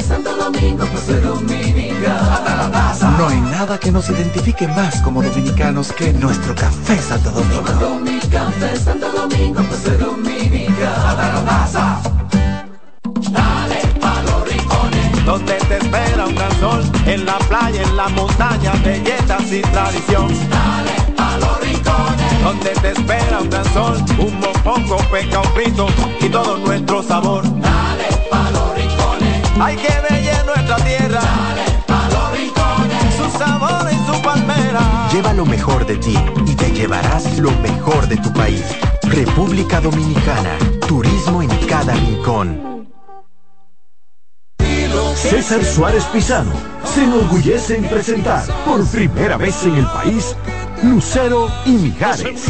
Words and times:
Santo 0.00 0.36
Domingo, 0.36 0.84
pues 0.92 1.04
soy. 1.04 1.16
No 3.18 3.28
hay 3.28 3.40
nada 3.40 3.78
que 3.78 3.90
nos 3.90 4.08
identifique 4.10 4.68
más 4.68 5.00
como 5.00 5.22
dominicanos 5.22 5.92
que 5.92 6.12
nuestro 6.12 6.54
café 6.54 6.98
Santo 6.98 7.30
Domingo. 7.30 7.62
Tomando 7.62 8.00
mi 8.00 8.18
café 8.18 8.76
Santo 8.76 9.10
Domingo, 9.10 9.62
pues 9.62 9.80
soy 9.80 9.96
dominicano. 9.96 11.44
Dale 13.32 13.80
pa' 14.00 14.22
los 14.22 14.48
rincones. 14.48 15.24
Donde 15.24 15.54
te 15.54 15.78
espera 15.78 16.26
un 16.26 16.34
gran 16.34 16.60
sol, 16.60 16.82
en 17.06 17.24
la 17.24 17.38
playa, 17.38 17.82
en 17.82 17.96
la 17.96 18.08
montaña, 18.08 18.72
belletas 18.84 19.50
y 19.50 19.62
tradición. 19.62 20.28
Dale 20.50 21.12
pa' 21.16 21.38
los 21.38 21.60
rincones. 21.60 22.42
Donde 22.44 22.70
te 22.70 22.90
espera 22.90 23.40
un 23.40 23.48
gran 23.50 23.64
sol, 23.72 24.04
un 24.18 24.40
mopongo, 24.40 24.98
peca, 25.10 25.40
un 25.40 25.52
frito 25.54 25.86
y 26.20 26.28
todo 26.28 26.58
nuestro 26.58 27.02
sabor. 27.02 27.42
Dale 27.42 27.54
pa' 27.54 27.54
los 27.54 27.62
rincones. 27.62 27.75
Hay 29.58 29.76
que 29.76 29.88
bella 30.10 30.42
nuestra 30.44 30.76
tierra, 30.76 31.20
Dale 31.20 31.62
pa' 31.86 32.08
los 32.10 32.38
rincones. 32.38 33.14
su 33.16 33.38
sabor 33.38 33.88
y 33.90 33.96
su 34.06 34.22
palmera. 34.22 35.08
Lleva 35.12 35.32
lo 35.32 35.46
mejor 35.46 35.86
de 35.86 35.96
ti 35.96 36.14
y 36.46 36.54
te 36.54 36.70
llevarás 36.72 37.38
lo 37.38 37.50
mejor 37.62 38.06
de 38.06 38.16
tu 38.18 38.32
país. 38.32 38.62
República 39.02 39.80
Dominicana. 39.80 40.58
Turismo 40.86 41.42
en 41.42 41.48
cada 41.66 41.94
rincón. 41.94 42.86
César 45.14 45.64
Suárez 45.64 46.04
Pisano 46.04 46.52
se 46.84 47.02
enorgullece 47.04 47.76
en 47.76 47.84
presentar 47.88 48.44
por 48.64 48.86
primera 48.86 49.36
vez 49.36 49.64
en 49.64 49.76
el 49.76 49.86
país 49.86 50.36
Lucero 50.84 51.48
y 51.64 51.70
Mijares. 51.70 52.46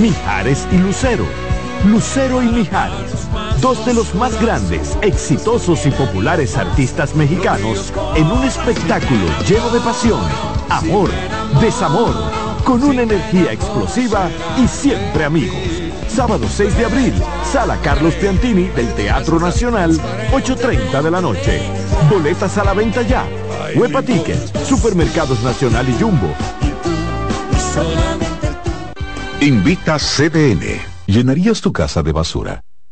Mijares 0.00 0.66
y 0.70 0.78
Lucero. 0.78 1.26
Lucero 1.84 2.42
y 2.42 2.46
Mijares. 2.46 3.28
Dos 3.62 3.86
de 3.86 3.94
los 3.94 4.12
más 4.16 4.42
grandes, 4.42 4.98
exitosos 5.02 5.86
y 5.86 5.92
populares 5.92 6.56
artistas 6.56 7.14
mexicanos 7.14 7.92
en 8.16 8.26
un 8.26 8.42
espectáculo 8.42 9.24
lleno 9.48 9.70
de 9.70 9.78
pasión, 9.78 10.20
amor, 10.68 11.08
desamor, 11.60 12.12
con 12.64 12.82
una 12.82 13.02
energía 13.02 13.52
explosiva 13.52 14.28
y 14.58 14.66
siempre 14.66 15.24
amigos. 15.24 15.62
Sábado 16.08 16.44
6 16.50 16.76
de 16.76 16.84
abril, 16.84 17.14
Sala 17.52 17.78
Carlos 17.80 18.14
Piantini 18.14 18.64
del 18.64 18.92
Teatro 18.94 19.38
Nacional, 19.38 19.92
8.30 20.32 21.00
de 21.00 21.10
la 21.12 21.20
noche. 21.20 21.62
Boletas 22.10 22.58
a 22.58 22.64
la 22.64 22.74
venta 22.74 23.02
ya. 23.02 23.24
Huepa 23.76 24.02
Tickets, 24.02 24.52
Supermercados 24.66 25.40
Nacional 25.44 25.88
y 25.88 26.02
Jumbo. 26.02 26.34
Invita 29.40 29.98
CDN. 29.98 30.80
¿Llenarías 31.06 31.60
tu 31.60 31.72
casa 31.72 32.02
de 32.02 32.10
basura? 32.10 32.64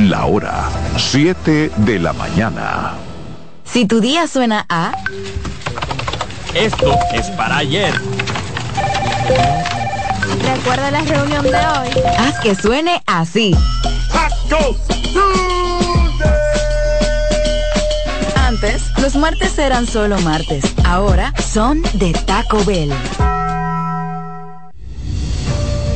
la 0.00 0.26
hora 0.26 0.68
7 0.96 1.70
de 1.76 1.98
la 1.98 2.12
mañana. 2.12 2.94
Si 3.64 3.86
tu 3.86 4.00
día 4.00 4.26
suena 4.26 4.66
a... 4.68 4.92
Esto 6.54 6.96
es 7.12 7.26
para 7.30 7.58
ayer. 7.58 7.94
Recuerda 10.42 10.90
la 10.90 11.00
reunión 11.00 11.44
de 11.44 11.56
hoy. 11.56 11.88
Haz 12.18 12.38
que 12.40 12.54
suene 12.54 13.02
así. 13.06 13.56
Antes, 18.36 18.82
los 18.98 19.16
martes 19.16 19.58
eran 19.58 19.86
solo 19.86 20.18
martes. 20.20 20.64
Ahora 20.84 21.32
son 21.40 21.82
de 21.94 22.12
Taco 22.12 22.64
Bell. 22.64 22.92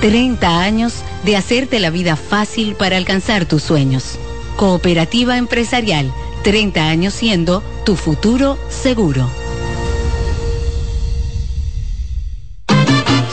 30 0.00 0.60
años 0.60 1.02
de 1.24 1.36
hacerte 1.36 1.80
la 1.80 1.90
vida 1.90 2.16
fácil 2.16 2.74
para 2.74 2.96
alcanzar 2.96 3.46
tus 3.46 3.62
sueños. 3.62 4.18
Cooperativa 4.56 5.36
Empresarial, 5.36 6.12
30 6.44 6.88
años 6.88 7.14
siendo 7.14 7.62
tu 7.84 7.96
futuro 7.96 8.58
seguro. 8.68 9.28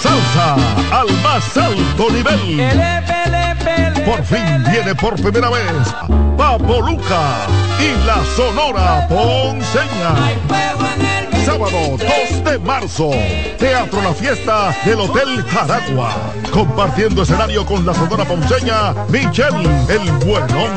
Salsa 0.02 0.56
al 0.92 1.12
más 1.22 1.58
alto 1.58 2.10
nivel. 2.12 2.62
Por 4.06 4.24
fin 4.26 4.64
viene 4.70 4.94
por 4.96 5.16
primera 5.16 5.50
vez 5.50 5.64
Papo 6.38 6.82
Luca 6.82 7.48
y 7.80 8.06
la 8.06 8.22
Sonora 8.36 9.08
Ponceña. 9.08 11.13
Sábado 11.46 11.98
2 11.98 12.44
de 12.44 12.60
marzo, 12.60 13.12
Teatro 13.60 14.02
La 14.02 14.14
Fiesta 14.14 14.76
del 14.86 15.02
Hotel 15.02 15.44
Jaragua. 15.44 16.14
Compartiendo 16.52 17.24
escenario 17.24 17.66
con 17.66 17.86
la 17.86 17.94
Sonora 17.94 18.24
Ponceña, 18.26 18.94
Michelle 19.10 19.70
El 19.90 20.10
Bueno. 20.26 20.68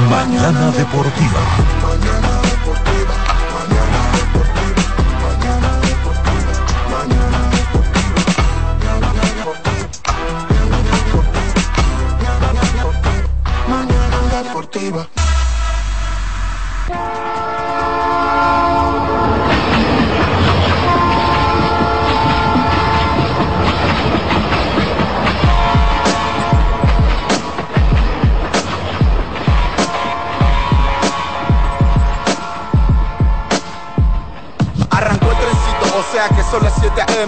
Mañana 0.09 0.71
Deportiva. 0.73 2.30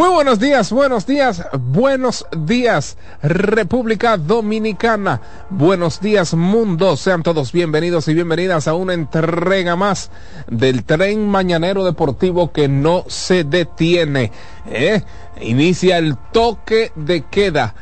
Muy 0.00 0.08
buenos 0.08 0.40
días, 0.40 0.72
buenos 0.72 1.04
días, 1.04 1.46
buenos 1.52 2.24
días, 2.34 2.96
República 3.22 4.16
Dominicana. 4.16 5.20
Buenos 5.50 6.00
días, 6.00 6.32
mundo. 6.32 6.96
Sean 6.96 7.22
todos 7.22 7.52
bienvenidos 7.52 8.08
y 8.08 8.14
bienvenidas 8.14 8.66
a 8.66 8.72
una 8.72 8.94
entrega 8.94 9.76
más 9.76 10.10
del 10.48 10.84
tren 10.84 11.28
mañanero 11.28 11.84
deportivo 11.84 12.50
que 12.50 12.66
no 12.66 13.04
se 13.08 13.44
detiene. 13.44 14.32
¿eh? 14.70 15.02
Inicia 15.42 15.98
el 15.98 16.16
toque 16.32 16.92
de 16.96 17.26
queda 17.26 17.74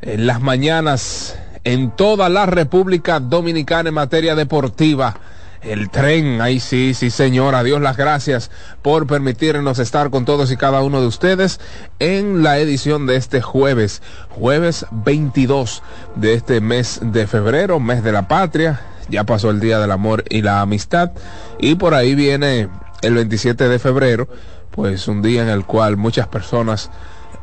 en 0.00 0.28
las 0.28 0.40
mañanas 0.40 1.36
en 1.64 1.90
toda 1.90 2.28
la 2.28 2.46
República 2.46 3.18
Dominicana 3.18 3.88
en 3.88 3.96
materia 3.96 4.36
deportiva 4.36 5.16
el 5.64 5.90
tren, 5.90 6.40
ahí 6.40 6.60
sí, 6.60 6.94
sí 6.94 7.10
señora, 7.10 7.62
Dios 7.62 7.80
las 7.80 7.96
gracias 7.96 8.50
por 8.82 9.06
permitirnos 9.06 9.78
estar 9.78 10.10
con 10.10 10.24
todos 10.24 10.52
y 10.52 10.56
cada 10.56 10.82
uno 10.82 11.00
de 11.00 11.06
ustedes 11.06 11.60
en 11.98 12.42
la 12.42 12.58
edición 12.58 13.06
de 13.06 13.16
este 13.16 13.40
jueves, 13.40 14.02
jueves 14.30 14.86
22 14.90 15.82
de 16.16 16.34
este 16.34 16.60
mes 16.60 17.00
de 17.02 17.26
febrero, 17.26 17.80
mes 17.80 18.02
de 18.02 18.12
la 18.12 18.28
patria, 18.28 18.80
ya 19.08 19.24
pasó 19.24 19.50
el 19.50 19.60
Día 19.60 19.78
del 19.78 19.90
Amor 19.90 20.24
y 20.28 20.42
la 20.42 20.60
Amistad 20.60 21.12
y 21.58 21.74
por 21.76 21.94
ahí 21.94 22.14
viene 22.14 22.68
el 23.02 23.14
27 23.14 23.68
de 23.68 23.78
febrero, 23.78 24.28
pues 24.70 25.08
un 25.08 25.22
día 25.22 25.42
en 25.42 25.48
el 25.48 25.64
cual 25.64 25.96
muchas 25.96 26.26
personas 26.28 26.90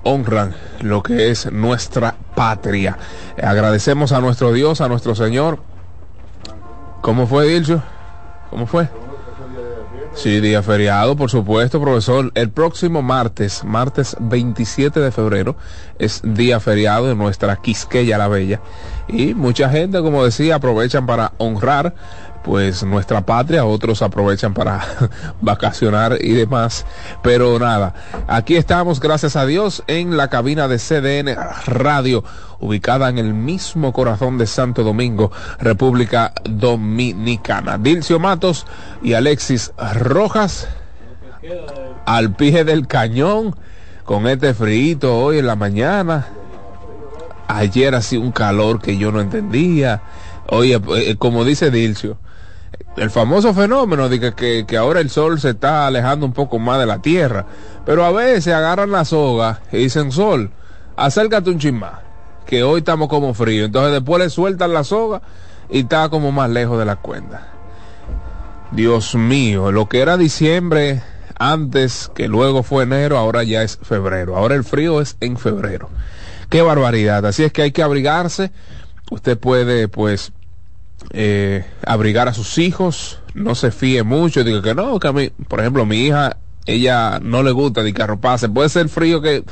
honran 0.03 0.55
lo 0.81 1.03
que 1.03 1.29
es 1.29 1.51
nuestra 1.51 2.15
patria. 2.35 2.97
Agradecemos 3.41 4.11
a 4.11 4.19
nuestro 4.21 4.51
Dios, 4.51 4.81
a 4.81 4.87
nuestro 4.87 5.15
Señor. 5.15 5.59
¿Cómo 7.01 7.27
fue, 7.27 7.47
Dilcio? 7.47 7.81
¿Cómo 8.51 8.67
fue? 8.67 8.89
Sí, 10.13 10.41
día 10.41 10.61
feriado, 10.61 11.15
por 11.15 11.31
supuesto, 11.31 11.79
profesor. 11.79 12.31
El 12.35 12.49
próximo 12.49 13.01
martes, 13.01 13.63
martes 13.63 14.17
27 14.19 14.99
de 14.99 15.09
febrero, 15.09 15.55
es 15.99 16.21
día 16.23 16.59
feriado 16.59 17.07
de 17.07 17.15
nuestra 17.15 17.55
Quisqueya 17.55 18.17
la 18.17 18.27
Bella. 18.27 18.59
Y 19.07 19.33
mucha 19.33 19.69
gente, 19.69 20.01
como 20.01 20.25
decía, 20.25 20.55
aprovechan 20.55 21.05
para 21.05 21.31
honrar 21.37 21.95
pues 22.43 22.83
nuestra 22.83 23.25
patria, 23.25 23.65
otros 23.65 24.01
aprovechan 24.01 24.53
para 24.53 24.85
vacacionar 25.41 26.17
y 26.19 26.33
demás. 26.33 26.85
Pero 27.21 27.57
nada, 27.59 27.93
aquí 28.27 28.55
estamos, 28.55 28.99
gracias 28.99 29.35
a 29.35 29.45
Dios, 29.45 29.83
en 29.87 30.17
la 30.17 30.29
cabina 30.29 30.67
de 30.67 30.77
CDN 30.77 31.35
Radio, 31.65 32.23
ubicada 32.59 33.09
en 33.09 33.17
el 33.17 33.33
mismo 33.33 33.93
corazón 33.93 34.37
de 34.37 34.47
Santo 34.47 34.83
Domingo, 34.83 35.31
República 35.59 36.33
Dominicana. 36.43 37.77
Dilcio 37.77 38.19
Matos 38.19 38.65
y 39.01 39.13
Alexis 39.13 39.71
Rojas, 39.93 40.67
al 42.05 42.35
pie 42.35 42.63
del 42.63 42.87
cañón, 42.87 43.55
con 44.03 44.27
este 44.27 44.53
frío 44.53 45.15
hoy 45.17 45.39
en 45.39 45.47
la 45.47 45.55
mañana. 45.55 46.27
Ayer 47.47 47.95
hacía 47.95 48.19
un 48.19 48.31
calor 48.31 48.81
que 48.81 48.97
yo 48.97 49.11
no 49.11 49.19
entendía. 49.19 50.01
Oye, 50.47 50.79
eh, 50.97 51.15
como 51.17 51.43
dice 51.43 51.69
Dilcio, 51.69 52.17
el 52.97 53.09
famoso 53.09 53.53
fenómeno 53.53 54.09
de 54.09 54.33
que, 54.33 54.65
que, 54.65 54.77
ahora 54.77 54.99
el 54.99 55.09
sol 55.09 55.39
se 55.39 55.51
está 55.51 55.87
alejando 55.87 56.25
un 56.25 56.33
poco 56.33 56.59
más 56.59 56.79
de 56.79 56.85
la 56.85 57.01
tierra. 57.01 57.45
Pero 57.85 58.05
a 58.05 58.11
veces 58.11 58.53
agarran 58.53 58.91
la 58.91 59.05
soga 59.05 59.61
y 59.71 59.77
dicen, 59.77 60.11
sol, 60.11 60.51
acércate 60.95 61.49
un 61.49 61.59
chismá, 61.59 62.01
que 62.45 62.63
hoy 62.63 62.79
estamos 62.79 63.07
como 63.07 63.33
frío. 63.33 63.65
Entonces 63.65 63.93
después 63.93 64.21
le 64.21 64.29
sueltan 64.29 64.73
la 64.73 64.83
soga 64.83 65.21
y 65.69 65.79
está 65.79 66.09
como 66.09 66.31
más 66.31 66.49
lejos 66.49 66.77
de 66.77 66.85
la 66.85 66.97
cuenta. 66.97 67.47
Dios 68.71 69.15
mío, 69.15 69.71
lo 69.71 69.89
que 69.89 69.99
era 69.99 70.17
diciembre 70.17 71.01
antes, 71.37 72.11
que 72.13 72.27
luego 72.27 72.63
fue 72.63 72.83
enero, 72.83 73.17
ahora 73.17 73.43
ya 73.43 73.63
es 73.63 73.77
febrero. 73.81 74.37
Ahora 74.37 74.55
el 74.55 74.63
frío 74.63 75.01
es 75.01 75.17
en 75.19 75.37
febrero. 75.37 75.89
Qué 76.49 76.61
barbaridad. 76.61 77.25
Así 77.25 77.43
es 77.43 77.51
que 77.51 77.63
hay 77.63 77.71
que 77.71 77.81
abrigarse. 77.83 78.51
Usted 79.09 79.37
puede, 79.37 79.87
pues, 79.87 80.31
eh, 81.11 81.65
abrigar 81.85 82.27
a 82.27 82.33
sus 82.33 82.57
hijos, 82.57 83.19
no 83.33 83.55
se 83.55 83.71
fíe 83.71 84.03
mucho, 84.03 84.43
digo 84.43 84.61
que 84.61 84.75
no, 84.75 84.99
que 84.99 85.07
a 85.07 85.13
mí, 85.13 85.29
por 85.47 85.59
ejemplo, 85.59 85.85
mi 85.85 86.05
hija, 86.05 86.37
ella 86.65 87.19
no 87.21 87.43
le 87.43 87.51
gusta 87.51 87.83
de 87.83 87.93
que 87.93 88.03
arroparse, 88.03 88.49
puede 88.49 88.69
ser 88.69 88.89
frío 88.89 89.21
que, 89.21 89.43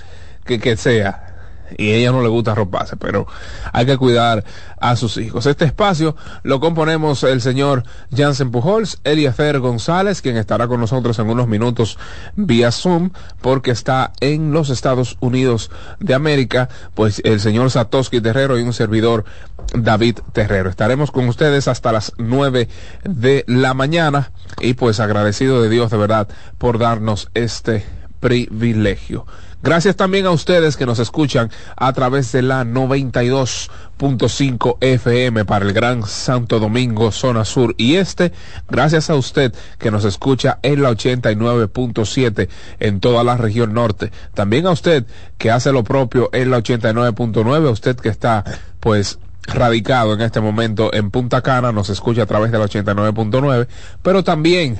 que, 0.46 0.60
que 0.60 0.78
sea, 0.78 1.29
y 1.78 1.92
ella 1.92 2.12
no 2.12 2.22
le 2.22 2.30
gusta 2.30 2.52
arroparse, 2.52 2.98
pero 2.98 3.28
hay 3.72 3.86
que 3.86 3.98
cuidar 3.98 4.44
a 4.80 4.96
sus 4.96 5.18
hijos. 5.18 5.46
Este 5.46 5.66
espacio 5.66 6.16
lo 6.44 6.60
componemos 6.60 7.24
el 7.24 7.42
señor 7.42 7.84
Jansen 8.16 8.52
Pujols, 8.52 9.00
Eliafer 9.04 9.60
González, 9.60 10.22
quien 10.22 10.38
estará 10.38 10.68
con 10.68 10.80
nosotros 10.80 11.18
en 11.20 11.30
unos 11.30 11.48
minutos 11.48 11.98
vía 12.36 12.72
Zoom, 12.72 13.12
porque 13.42 13.72
está 13.72 14.14
en 14.20 14.52
los 14.52 14.70
Estados 14.70 15.18
Unidos 15.20 15.72
de 16.00 16.14
América, 16.14 16.70
pues 16.94 17.22
el 17.24 17.40
señor 17.40 17.72
Satoshi 17.72 18.22
Terrero 18.22 18.58
y 18.58 18.64
un 18.64 18.74
servidor 18.74 19.26
David 19.74 20.20
Terrero. 20.34 20.70
Estaremos 20.70 21.12
con 21.12 21.28
ustedes 21.28 21.68
hasta 21.68 21.92
las 21.92 22.14
nueve 22.18 22.70
de 23.04 23.44
la 23.48 23.74
mañana 23.74 24.32
y 24.60 24.74
pues 24.74 25.00
agradecido 25.00 25.62
de 25.62 25.70
Dios 25.70 25.92
de 25.92 25.98
verdad 25.98 26.28
por 26.58 26.80
darnos 26.80 27.30
este 27.34 27.86
privilegio. 28.20 29.26
Gracias 29.62 29.98
también 29.98 30.26
a 30.26 30.32
ustedes 30.32 30.78
que 30.78 30.86
nos 30.86 31.00
escuchan 31.00 31.52
a 31.76 31.92
través 31.92 32.32
de 32.32 32.42
la 32.42 32.64
92.5 32.64 34.78
FM 34.80 35.44
para 35.44 35.66
el 35.66 35.74
Gran 35.74 36.04
Santo 36.04 36.60
Domingo, 36.60 37.12
zona 37.12 37.44
sur 37.44 37.76
y 37.78 37.96
este. 37.96 38.32
Gracias 38.70 39.10
a 39.10 39.16
usted 39.16 39.54
que 39.78 39.92
nos 39.92 40.06
escucha 40.06 40.60
en 40.62 40.82
la 40.82 40.92
89.7 40.92 42.48
en 42.80 43.02
toda 43.02 43.26
la 43.26 43.36
región 43.36 43.74
norte. 43.74 44.14
También 44.34 44.66
a 44.66 44.72
usted 44.72 45.06
que 45.38 45.52
hace 45.52 45.74
lo 45.74 45.84
propio 45.84 46.30
en 46.32 46.52
la 46.52 46.60
89.9, 46.60 47.68
a 47.68 47.72
usted 47.72 47.98
que 47.98 48.08
está 48.08 48.46
pues 48.80 49.20
radicado 49.44 50.14
en 50.14 50.22
este 50.22 50.40
momento 50.40 50.94
en 50.94 51.12
Punta 51.12 51.42
Cana, 51.42 51.74
nos 51.74 51.90
escucha 51.90 52.24
a 52.24 52.28
través 52.28 52.54
de 52.54 52.60
la 52.60 52.66
89.9, 52.66 53.68
pero 54.04 54.24
también, 54.24 54.80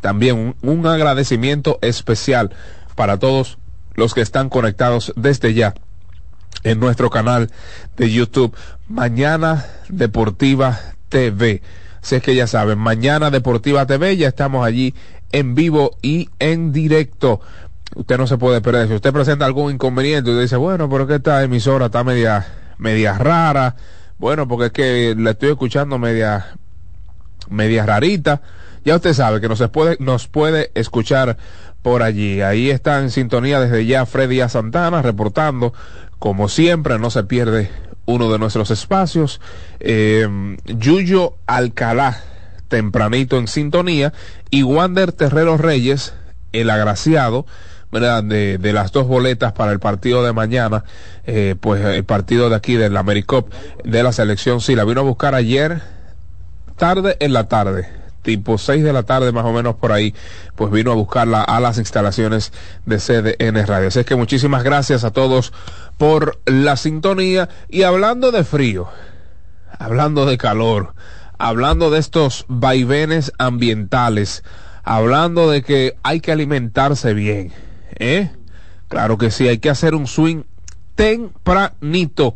también 0.00 0.56
un 0.62 0.84
agradecimiento 0.84 1.78
especial 1.80 2.50
para 2.96 3.20
todos 3.20 3.58
los 3.96 4.14
que 4.14 4.20
están 4.20 4.48
conectados 4.48 5.12
desde 5.16 5.54
ya 5.54 5.74
en 6.62 6.80
nuestro 6.80 7.10
canal 7.10 7.50
de 7.96 8.10
YouTube 8.10 8.54
Mañana 8.88 9.66
Deportiva 9.88 10.78
TV. 11.08 11.62
Si 12.02 12.14
es 12.14 12.22
que 12.22 12.34
ya 12.34 12.46
saben, 12.46 12.78
Mañana 12.78 13.30
Deportiva 13.30 13.86
TV, 13.86 14.16
ya 14.16 14.28
estamos 14.28 14.64
allí 14.64 14.94
en 15.32 15.54
vivo 15.54 15.96
y 16.02 16.28
en 16.38 16.72
directo. 16.72 17.40
Usted 17.94 18.18
no 18.18 18.26
se 18.26 18.38
puede 18.38 18.60
perder. 18.60 18.88
Si 18.88 18.94
usted 18.94 19.12
presenta 19.12 19.44
algún 19.44 19.72
inconveniente 19.72 20.30
y 20.30 20.38
dice, 20.38 20.56
bueno, 20.56 20.88
pero 20.88 21.06
que 21.06 21.16
esta 21.16 21.42
emisora 21.42 21.86
está 21.86 22.04
media, 22.04 22.46
media 22.78 23.16
rara. 23.18 23.76
Bueno, 24.18 24.46
porque 24.46 24.66
es 24.66 24.72
que 24.72 25.14
la 25.18 25.30
estoy 25.30 25.50
escuchando 25.50 25.98
media, 25.98 26.54
media 27.48 27.86
rarita. 27.86 28.42
Ya 28.84 28.94
usted 28.96 29.14
sabe 29.14 29.40
que 29.40 29.48
nos 29.48 29.60
puede, 29.68 29.96
nos 29.98 30.28
puede 30.28 30.70
escuchar 30.74 31.36
por 31.86 32.02
allí. 32.02 32.40
Ahí 32.42 32.68
está 32.68 32.98
en 32.98 33.12
sintonía 33.12 33.60
desde 33.60 33.86
ya 33.86 34.06
Freddy 34.06 34.40
A. 34.40 34.48
Santana 34.48 35.02
reportando, 35.02 35.72
como 36.18 36.48
siempre, 36.48 36.98
no 36.98 37.10
se 37.10 37.22
pierde 37.22 37.70
uno 38.06 38.28
de 38.32 38.40
nuestros 38.40 38.72
espacios. 38.72 39.40
Eh, 39.78 40.56
Yuyo 40.64 41.34
Alcalá, 41.46 42.24
tempranito 42.66 43.38
en 43.38 43.46
sintonía, 43.46 44.12
y 44.50 44.64
Wander 44.64 45.12
Terrero 45.12 45.58
Reyes, 45.58 46.12
el 46.50 46.70
agraciado, 46.70 47.46
de, 47.92 48.58
las 48.72 48.90
dos 48.90 49.06
boletas 49.06 49.52
para 49.52 49.70
el 49.70 49.78
partido 49.78 50.24
de 50.24 50.32
mañana, 50.32 50.82
eh, 51.24 51.54
pues 51.60 51.84
el 51.84 52.02
partido 52.02 52.50
de 52.50 52.56
aquí 52.56 52.74
del 52.74 52.96
Americop 52.96 53.52
de 53.84 54.02
la 54.02 54.10
selección, 54.10 54.60
sí, 54.60 54.74
la 54.74 54.82
vino 54.82 55.02
a 55.02 55.04
buscar 55.04 55.36
ayer 55.36 55.82
tarde 56.76 57.16
en 57.20 57.32
la 57.32 57.46
tarde 57.46 58.05
tipo 58.26 58.58
6 58.58 58.82
de 58.82 58.92
la 58.92 59.04
tarde 59.04 59.30
más 59.30 59.44
o 59.44 59.52
menos 59.52 59.76
por 59.76 59.92
ahí, 59.92 60.12
pues 60.56 60.72
vino 60.72 60.90
a 60.90 60.96
buscarla 60.96 61.42
a 61.42 61.60
las 61.60 61.78
instalaciones 61.78 62.52
de 62.84 62.98
CDN 62.98 63.64
Radio. 63.64 63.86
Así 63.86 64.00
es 64.00 64.06
que 64.06 64.16
muchísimas 64.16 64.64
gracias 64.64 65.04
a 65.04 65.12
todos 65.12 65.52
por 65.96 66.40
la 66.44 66.76
sintonía 66.76 67.48
y 67.68 67.84
hablando 67.84 68.32
de 68.32 68.42
frío, 68.42 68.88
hablando 69.78 70.26
de 70.26 70.38
calor, 70.38 70.94
hablando 71.38 71.90
de 71.90 72.00
estos 72.00 72.46
vaivenes 72.48 73.32
ambientales, 73.38 74.42
hablando 74.82 75.48
de 75.48 75.62
que 75.62 75.96
hay 76.02 76.18
que 76.18 76.32
alimentarse 76.32 77.14
bien, 77.14 77.52
¿eh? 77.94 78.32
Claro 78.88 79.18
que 79.18 79.30
sí, 79.30 79.46
hay 79.46 79.58
que 79.58 79.70
hacer 79.70 79.94
un 79.94 80.08
swing 80.08 80.42
tempranito 80.96 82.34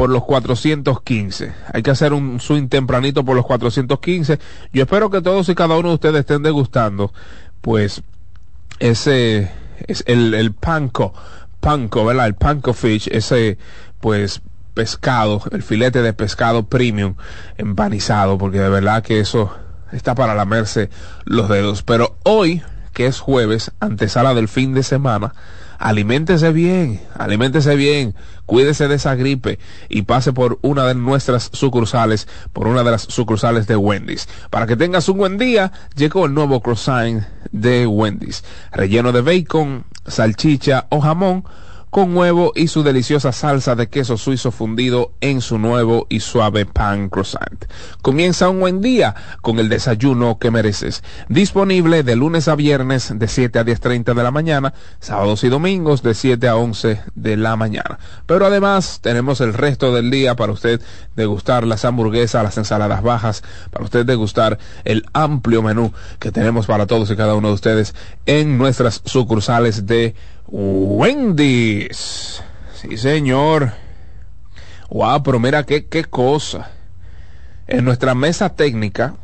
por 0.00 0.08
los 0.08 0.24
415. 0.24 1.52
Hay 1.74 1.82
que 1.82 1.90
hacer 1.90 2.14
un 2.14 2.40
swing 2.40 2.68
tempranito 2.68 3.22
por 3.22 3.36
los 3.36 3.44
415. 3.44 4.38
Yo 4.72 4.84
espero 4.84 5.10
que 5.10 5.20
todos 5.20 5.46
y 5.50 5.54
cada 5.54 5.76
uno 5.76 5.90
de 5.90 5.94
ustedes 5.96 6.20
estén 6.20 6.42
degustando, 6.42 7.12
pues, 7.60 8.02
ese 8.78 9.50
es 9.86 10.02
el, 10.06 10.32
el 10.32 10.54
panco, 10.54 11.12
panco, 11.60 12.06
¿verdad? 12.06 12.28
El 12.28 12.34
panco 12.34 12.72
fish, 12.72 13.10
ese, 13.12 13.58
pues, 14.00 14.40
pescado, 14.72 15.42
el 15.50 15.62
filete 15.62 16.00
de 16.00 16.14
pescado 16.14 16.66
premium 16.66 17.16
empanizado, 17.58 18.38
porque 18.38 18.58
de 18.58 18.70
verdad 18.70 19.02
que 19.02 19.20
eso 19.20 19.54
está 19.92 20.14
para 20.14 20.34
lamerse 20.34 20.88
los 21.26 21.50
dedos. 21.50 21.82
Pero 21.82 22.16
hoy, 22.22 22.62
que 22.94 23.04
es 23.04 23.20
jueves, 23.20 23.70
antesala 23.80 24.32
del 24.32 24.48
fin 24.48 24.72
de 24.72 24.82
semana, 24.82 25.34
aliméntese 25.80 26.52
bien, 26.52 27.00
aliméntese 27.18 27.74
bien, 27.74 28.14
cuídese 28.44 28.86
de 28.86 28.96
esa 28.96 29.14
gripe 29.14 29.58
y 29.88 30.02
pase 30.02 30.32
por 30.32 30.58
una 30.60 30.84
de 30.86 30.94
nuestras 30.94 31.48
sucursales, 31.52 32.28
por 32.52 32.68
una 32.68 32.84
de 32.84 32.90
las 32.90 33.02
sucursales 33.02 33.66
de 33.66 33.76
Wendy's. 33.76 34.28
Para 34.50 34.66
que 34.66 34.76
tengas 34.76 35.08
un 35.08 35.16
buen 35.16 35.38
día, 35.38 35.72
llegó 35.96 36.26
el 36.26 36.34
nuevo 36.34 36.60
croissant 36.60 37.24
de 37.50 37.86
Wendy's, 37.86 38.44
relleno 38.70 39.10
de 39.10 39.22
bacon, 39.22 39.84
salchicha 40.06 40.86
o 40.90 41.00
jamón 41.00 41.44
con 41.90 42.16
huevo 42.16 42.52
y 42.54 42.68
su 42.68 42.82
deliciosa 42.82 43.32
salsa 43.32 43.74
de 43.74 43.88
queso 43.88 44.16
suizo 44.16 44.52
fundido 44.52 45.12
en 45.20 45.40
su 45.40 45.58
nuevo 45.58 46.06
y 46.08 46.20
suave 46.20 46.64
pan 46.64 47.08
croissant. 47.08 47.64
Comienza 48.00 48.48
un 48.48 48.60
buen 48.60 48.80
día 48.80 49.14
con 49.42 49.58
el 49.58 49.68
desayuno 49.68 50.38
que 50.38 50.52
mereces. 50.52 51.02
Disponible 51.28 52.04
de 52.04 52.14
lunes 52.14 52.46
a 52.46 52.54
viernes 52.54 53.12
de 53.14 53.26
7 53.26 53.58
a 53.58 53.64
10.30 53.64 54.14
de 54.14 54.22
la 54.22 54.30
mañana, 54.30 54.72
sábados 55.00 55.42
y 55.42 55.48
domingos 55.48 56.02
de 56.02 56.14
7 56.14 56.48
a 56.48 56.56
11 56.56 57.00
de 57.14 57.36
la 57.36 57.56
mañana. 57.56 57.98
Pero 58.26 58.46
además 58.46 59.00
tenemos 59.02 59.40
el 59.40 59.52
resto 59.52 59.92
del 59.92 60.10
día 60.10 60.36
para 60.36 60.52
usted 60.52 60.80
degustar 61.16 61.66
las 61.66 61.84
hamburguesas, 61.84 62.44
las 62.44 62.56
ensaladas 62.56 63.02
bajas, 63.02 63.42
para 63.70 63.84
usted 63.84 64.06
degustar 64.06 64.58
el 64.84 65.04
amplio 65.12 65.62
menú 65.62 65.92
que 66.20 66.30
tenemos 66.30 66.66
para 66.66 66.86
todos 66.86 67.10
y 67.10 67.16
cada 67.16 67.34
uno 67.34 67.48
de 67.48 67.54
ustedes 67.54 67.94
en 68.26 68.58
nuestras 68.58 69.02
sucursales 69.04 69.86
de 69.86 70.14
Wendy's. 70.50 72.42
Sí, 72.74 72.96
señor. 72.96 73.72
Wow, 74.90 75.22
pero 75.22 75.38
mira 75.38 75.64
qué, 75.64 75.86
qué 75.86 76.04
cosa. 76.04 76.70
En 77.66 77.84
nuestra 77.84 78.14
mesa 78.14 78.48
técnica 78.56 79.14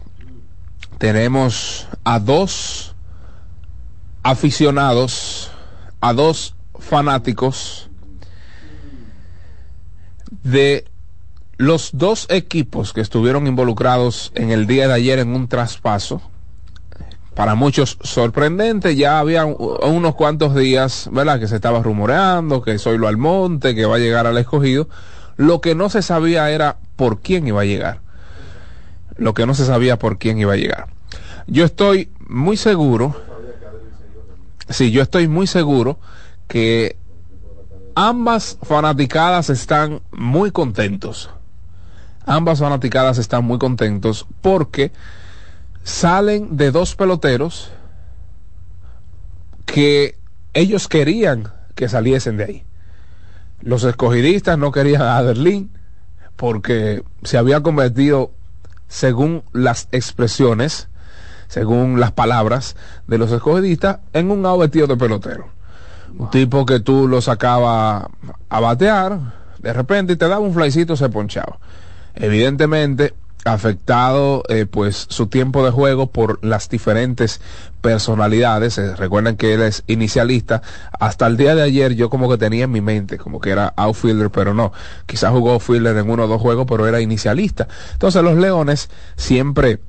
tenemos 0.98 1.88
a 2.04 2.20
dos 2.20 2.94
aficionados, 4.22 5.50
a 6.00 6.12
dos 6.12 6.54
fanáticos 6.78 7.90
de 10.42 10.84
los 11.56 11.90
dos 11.92 12.26
equipos 12.28 12.92
que 12.92 13.00
estuvieron 13.00 13.46
involucrados 13.46 14.30
en 14.34 14.50
el 14.50 14.66
día 14.66 14.86
de 14.86 14.94
ayer 14.94 15.18
en 15.18 15.34
un 15.34 15.48
traspaso 15.48 16.22
para 17.36 17.54
muchos 17.54 17.98
sorprendente. 18.02 18.96
Ya 18.96 19.20
había 19.20 19.44
unos 19.44 20.14
cuantos 20.14 20.54
días, 20.54 21.08
¿verdad? 21.12 21.38
Que 21.38 21.46
se 21.46 21.56
estaba 21.56 21.82
rumoreando 21.82 22.62
que 22.62 22.78
soy 22.78 22.96
lo 22.96 23.06
Almonte, 23.06 23.74
que 23.74 23.84
va 23.84 23.96
a 23.96 23.98
llegar 23.98 24.26
al 24.26 24.38
escogido. 24.38 24.88
Lo 25.36 25.60
que 25.60 25.74
no 25.74 25.90
se 25.90 26.00
sabía 26.00 26.50
era 26.50 26.78
por 26.96 27.20
quién 27.20 27.46
iba 27.46 27.60
a 27.60 27.66
llegar. 27.66 28.00
Lo 29.16 29.34
que 29.34 29.44
no 29.44 29.52
se 29.52 29.66
sabía 29.66 29.98
por 29.98 30.18
quién 30.18 30.38
iba 30.38 30.54
a 30.54 30.56
llegar. 30.56 30.86
Yo 31.46 31.66
estoy 31.66 32.10
muy 32.26 32.56
seguro, 32.56 33.14
sí, 34.70 34.90
yo 34.90 35.02
estoy 35.02 35.28
muy 35.28 35.46
seguro 35.46 35.98
que 36.48 36.96
ambas 37.94 38.56
fanaticadas 38.62 39.50
están 39.50 40.00
muy 40.10 40.50
contentos. 40.52 41.30
Ambas 42.24 42.60
fanaticadas 42.60 43.18
están 43.18 43.44
muy 43.44 43.58
contentos 43.58 44.26
porque 44.40 44.90
salen 45.86 46.56
de 46.56 46.72
dos 46.72 46.96
peloteros 46.96 47.70
que 49.66 50.18
ellos 50.52 50.88
querían 50.88 51.52
que 51.76 51.88
saliesen 51.88 52.36
de 52.36 52.44
ahí. 52.44 52.64
Los 53.60 53.84
escogidistas 53.84 54.58
no 54.58 54.72
querían 54.72 55.02
a 55.02 55.16
Aderlin 55.16 55.70
porque 56.34 57.04
se 57.22 57.38
había 57.38 57.62
convertido, 57.62 58.32
según 58.88 59.44
las 59.52 59.86
expresiones, 59.92 60.88
según 61.46 62.00
las 62.00 62.10
palabras 62.10 62.74
de 63.06 63.18
los 63.18 63.30
escogidistas, 63.30 64.00
en 64.12 64.32
un 64.32 64.44
ao 64.44 64.58
vestido 64.58 64.88
de 64.88 64.96
pelotero. 64.96 65.50
Un 66.18 66.30
tipo 66.30 66.66
que 66.66 66.80
tú 66.80 67.06
lo 67.06 67.22
sacaba 67.22 68.10
a 68.48 68.60
batear, 68.60 69.20
de 69.60 69.72
repente 69.72 70.14
y 70.14 70.16
te 70.16 70.26
daba 70.26 70.40
un 70.40 70.52
flycito, 70.52 70.96
se 70.96 71.08
ponchaba. 71.08 71.58
Evidentemente, 72.16 73.14
afectado 73.46 74.42
eh, 74.48 74.66
pues 74.66 75.06
su 75.08 75.28
tiempo 75.28 75.64
de 75.64 75.70
juego 75.70 76.08
por 76.08 76.44
las 76.44 76.68
diferentes 76.68 77.40
personalidades. 77.80 78.78
Eh, 78.78 78.96
recuerden 78.96 79.36
que 79.36 79.54
él 79.54 79.62
es 79.62 79.84
inicialista. 79.86 80.62
Hasta 80.98 81.26
el 81.26 81.36
día 81.36 81.54
de 81.54 81.62
ayer 81.62 81.94
yo 81.94 82.10
como 82.10 82.28
que 82.28 82.38
tenía 82.38 82.64
en 82.64 82.72
mi 82.72 82.80
mente 82.80 83.18
como 83.18 83.40
que 83.40 83.50
era 83.50 83.72
outfielder, 83.76 84.30
pero 84.30 84.54
no. 84.54 84.72
Quizás 85.06 85.30
jugó 85.30 85.52
outfielder 85.52 85.96
en 85.96 86.10
uno 86.10 86.24
o 86.24 86.28
dos 86.28 86.40
juegos, 86.40 86.66
pero 86.68 86.86
era 86.86 87.00
inicialista. 87.00 87.68
Entonces 87.92 88.22
los 88.22 88.36
Leones 88.36 88.90
siempre 89.16 89.80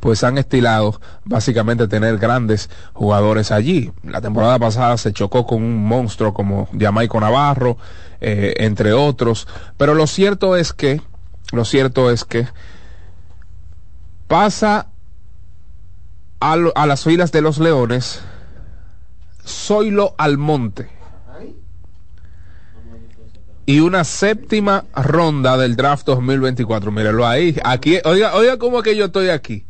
pues 0.00 0.24
han 0.24 0.38
estilado 0.38 1.00
básicamente 1.24 1.88
tener 1.88 2.18
grandes 2.18 2.70
jugadores 2.92 3.50
allí. 3.50 3.92
La 4.04 4.20
temporada 4.20 4.58
pasada 4.58 4.96
se 4.96 5.12
chocó 5.12 5.46
con 5.46 5.62
un 5.62 5.84
monstruo 5.84 6.34
como 6.34 6.68
Jamaico 6.78 7.20
Navarro, 7.20 7.78
eh, 8.20 8.54
entre 8.58 8.92
otros. 8.92 9.48
Pero 9.76 9.94
lo 9.94 10.06
cierto 10.06 10.56
es 10.56 10.72
que, 10.72 11.00
lo 11.52 11.64
cierto 11.64 12.10
es 12.10 12.24
que 12.24 12.46
pasa 14.28 14.88
a, 16.40 16.52
a 16.52 16.86
las 16.86 17.04
filas 17.04 17.32
de 17.32 17.42
los 17.42 17.58
Leones 17.58 18.20
Zoilo 19.44 20.14
Almonte 20.18 20.96
y 23.66 23.80
una 23.80 24.04
séptima 24.04 24.84
ronda 24.94 25.56
del 25.56 25.74
draft 25.74 26.06
2024. 26.06 26.92
Mírenlo 26.92 27.26
ahí. 27.26 27.56
Aquí, 27.64 27.98
oiga, 28.04 28.34
oiga 28.34 28.58
cómo 28.58 28.82
que 28.82 28.96
yo 28.96 29.06
estoy 29.06 29.28
aquí. 29.28 29.64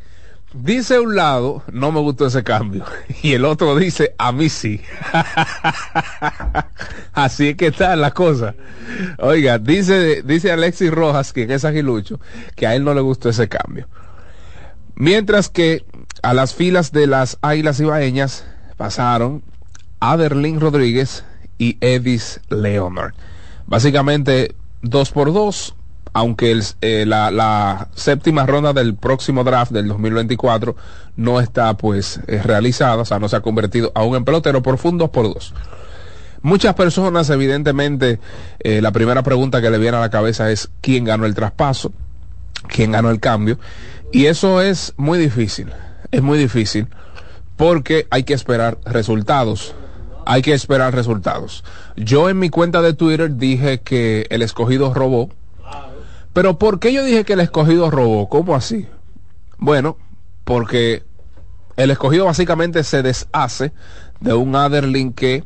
Dice 0.52 1.00
un 1.00 1.16
lado, 1.16 1.62
no 1.72 1.92
me 1.92 2.00
gustó 2.00 2.26
ese 2.26 2.44
cambio. 2.44 2.84
Y 3.22 3.32
el 3.32 3.44
otro 3.44 3.74
dice, 3.76 4.14
a 4.18 4.32
mí 4.32 4.48
sí. 4.48 4.80
Así 7.12 7.48
es 7.48 7.56
que 7.56 7.68
está 7.68 7.96
la 7.96 8.12
cosa. 8.12 8.54
Oiga, 9.18 9.58
dice, 9.58 10.22
dice 10.22 10.52
Alexis 10.52 10.90
Rojas, 10.90 11.32
quien 11.32 11.50
es 11.50 11.64
agilucho, 11.64 12.20
que 12.54 12.66
a 12.66 12.74
él 12.74 12.84
no 12.84 12.94
le 12.94 13.00
gustó 13.00 13.30
ese 13.30 13.48
cambio. 13.48 13.88
Mientras 14.96 15.50
que 15.50 15.84
a 16.22 16.34
las 16.34 16.54
filas 16.54 16.90
de 16.90 17.06
las 17.06 17.38
Águilas 17.42 17.78
Ibaeñas 17.80 18.44
pasaron 18.76 19.42
Aderlin 20.00 20.60
Rodríguez 20.60 21.24
y 21.58 21.78
Edis 21.80 22.40
Leonard. 22.48 23.12
Básicamente 23.66 24.54
dos 24.82 25.10
por 25.10 25.32
dos, 25.32 25.74
aunque 26.12 26.58
eh, 26.80 27.04
la, 27.06 27.88
séptima 27.94 28.46
ronda 28.46 28.72
del 28.72 28.94
próximo 28.94 29.44
draft 29.44 29.72
del 29.72 29.88
2024 29.88 30.76
no 31.16 31.40
está 31.40 31.76
pues 31.76 32.20
eh, 32.26 32.40
realizada, 32.42 33.02
o 33.02 33.04
sea, 33.04 33.18
no 33.18 33.28
se 33.28 33.36
ha 33.36 33.40
convertido 33.40 33.92
aún 33.94 34.16
en 34.16 34.24
pelotero 34.24 34.62
por 34.62 34.78
fundos 34.78 35.10
por 35.10 35.32
dos. 35.32 35.52
Muchas 36.42 36.74
personas, 36.74 37.28
evidentemente, 37.30 38.20
eh, 38.60 38.80
la 38.80 38.92
primera 38.92 39.22
pregunta 39.22 39.60
que 39.60 39.70
le 39.70 39.78
viene 39.78 39.96
a 39.96 40.00
la 40.00 40.10
cabeza 40.10 40.50
es 40.50 40.70
quién 40.80 41.04
ganó 41.04 41.26
el 41.26 41.34
traspaso, 41.34 41.92
quién 42.68 42.92
ganó 42.92 43.10
el 43.10 43.20
cambio. 43.20 43.58
Y 44.12 44.26
eso 44.26 44.60
es 44.60 44.94
muy 44.96 45.18
difícil, 45.18 45.72
es 46.10 46.22
muy 46.22 46.38
difícil, 46.38 46.88
porque 47.56 48.06
hay 48.10 48.22
que 48.24 48.34
esperar 48.34 48.78
resultados. 48.84 49.74
Hay 50.28 50.42
que 50.42 50.54
esperar 50.54 50.92
resultados. 50.92 51.62
Yo 51.94 52.28
en 52.28 52.40
mi 52.40 52.50
cuenta 52.50 52.82
de 52.82 52.94
Twitter 52.94 53.36
dije 53.36 53.80
que 53.80 54.26
el 54.30 54.42
escogido 54.42 54.92
robó. 54.92 55.30
Pero 56.32 56.58
¿por 56.58 56.80
qué 56.80 56.92
yo 56.92 57.04
dije 57.04 57.24
que 57.24 57.34
el 57.34 57.40
escogido 57.40 57.92
robó? 57.92 58.28
¿Cómo 58.28 58.56
así? 58.56 58.88
Bueno, 59.56 59.96
porque 60.42 61.04
el 61.76 61.92
escogido 61.92 62.24
básicamente 62.24 62.82
se 62.82 63.02
deshace 63.02 63.72
de 64.18 64.34
un 64.34 64.56
Aderlin 64.56 65.12
que 65.12 65.44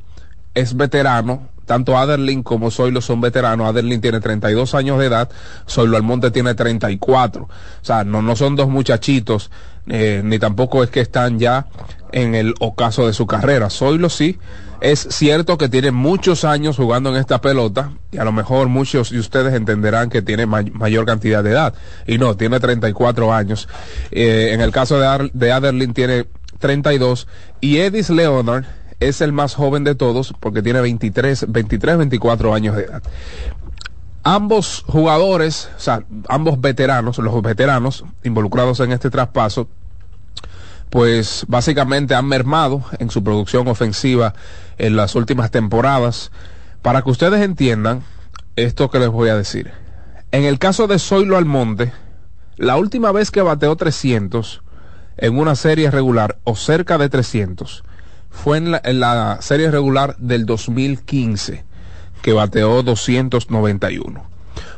es 0.54 0.74
veterano, 0.74 1.49
tanto 1.70 1.96
Aderlin 1.96 2.42
como 2.42 2.72
Zoilo 2.72 3.00
son 3.00 3.20
veteranos. 3.20 3.68
Aderlin 3.68 4.00
tiene 4.00 4.18
32 4.18 4.74
años 4.74 4.98
de 4.98 5.06
edad, 5.06 5.30
Zoilo 5.68 5.96
Almonte 5.96 6.32
tiene 6.32 6.56
34. 6.56 7.44
O 7.44 7.48
sea, 7.80 8.02
no, 8.02 8.22
no 8.22 8.34
son 8.34 8.56
dos 8.56 8.68
muchachitos, 8.68 9.52
eh, 9.86 10.20
ni 10.24 10.40
tampoco 10.40 10.82
es 10.82 10.90
que 10.90 10.98
están 10.98 11.38
ya 11.38 11.68
en 12.10 12.34
el 12.34 12.54
ocaso 12.58 13.06
de 13.06 13.12
su 13.12 13.28
carrera. 13.28 13.70
Zoilo 13.70 14.08
sí, 14.08 14.36
es 14.80 15.06
cierto 15.10 15.58
que 15.58 15.68
tiene 15.68 15.92
muchos 15.92 16.42
años 16.42 16.76
jugando 16.76 17.10
en 17.10 17.20
esta 17.20 17.40
pelota, 17.40 17.92
y 18.10 18.18
a 18.18 18.24
lo 18.24 18.32
mejor 18.32 18.66
muchos 18.66 19.10
de 19.10 19.20
ustedes 19.20 19.54
entenderán 19.54 20.10
que 20.10 20.22
tiene 20.22 20.46
mayor 20.46 21.06
cantidad 21.06 21.44
de 21.44 21.52
edad. 21.52 21.74
Y 22.04 22.18
no, 22.18 22.36
tiene 22.36 22.58
34 22.58 23.32
años. 23.32 23.68
Eh, 24.10 24.50
en 24.54 24.60
el 24.60 24.72
caso 24.72 24.98
de, 24.98 25.30
de 25.32 25.52
Aderlin 25.52 25.94
tiene 25.94 26.26
32. 26.58 27.28
Y 27.60 27.76
Edis 27.78 28.10
Leonard, 28.10 28.64
es 29.00 29.22
el 29.22 29.32
más 29.32 29.54
joven 29.54 29.82
de 29.82 29.94
todos 29.94 30.34
porque 30.38 30.62
tiene 30.62 30.80
23, 30.80 31.46
23, 31.48 31.98
24 31.98 32.54
años 32.54 32.76
de 32.76 32.84
edad. 32.84 33.02
ambos 34.22 34.84
jugadores, 34.86 35.70
o 35.76 35.80
sea, 35.80 36.04
ambos 36.28 36.60
veteranos, 36.60 37.18
los 37.18 37.42
veteranos 37.42 38.04
involucrados 38.22 38.80
en 38.80 38.92
este 38.92 39.08
traspaso, 39.08 39.68
pues 40.90 41.44
básicamente 41.48 42.14
han 42.14 42.26
mermado 42.26 42.84
en 42.98 43.10
su 43.10 43.24
producción 43.24 43.66
ofensiva 43.68 44.34
en 44.76 44.96
las 44.96 45.14
últimas 45.14 45.50
temporadas. 45.50 46.30
Para 46.82 47.02
que 47.02 47.10
ustedes 47.10 47.42
entiendan 47.42 48.02
esto 48.56 48.90
que 48.90 48.98
les 48.98 49.08
voy 49.08 49.28
a 49.28 49.36
decir. 49.36 49.70
En 50.32 50.44
el 50.44 50.58
caso 50.58 50.86
de 50.86 50.98
Zoilo 50.98 51.36
Almonte, 51.36 51.92
la 52.56 52.76
última 52.76 53.12
vez 53.12 53.30
que 53.30 53.42
bateó 53.42 53.76
300 53.76 54.62
en 55.16 55.38
una 55.38 55.54
serie 55.54 55.90
regular 55.90 56.38
o 56.44 56.56
cerca 56.56 56.98
de 56.98 57.08
300 57.08 57.84
fue 58.30 58.58
en 58.58 59.00
la, 59.00 59.38
serie 59.40 59.70
regular 59.70 60.16
del 60.18 60.46
2015 60.46 61.64
que 62.22 62.32
bateó 62.32 62.82
291. 62.82 64.24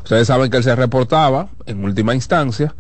Ustedes 0.03 0.27
saben 0.27 0.51
que 0.51 0.57
él 0.57 0.65
se 0.65 0.75
reportaba 0.75 1.49
en 1.67 1.85
última 1.85 2.15
instancia, 2.15 2.75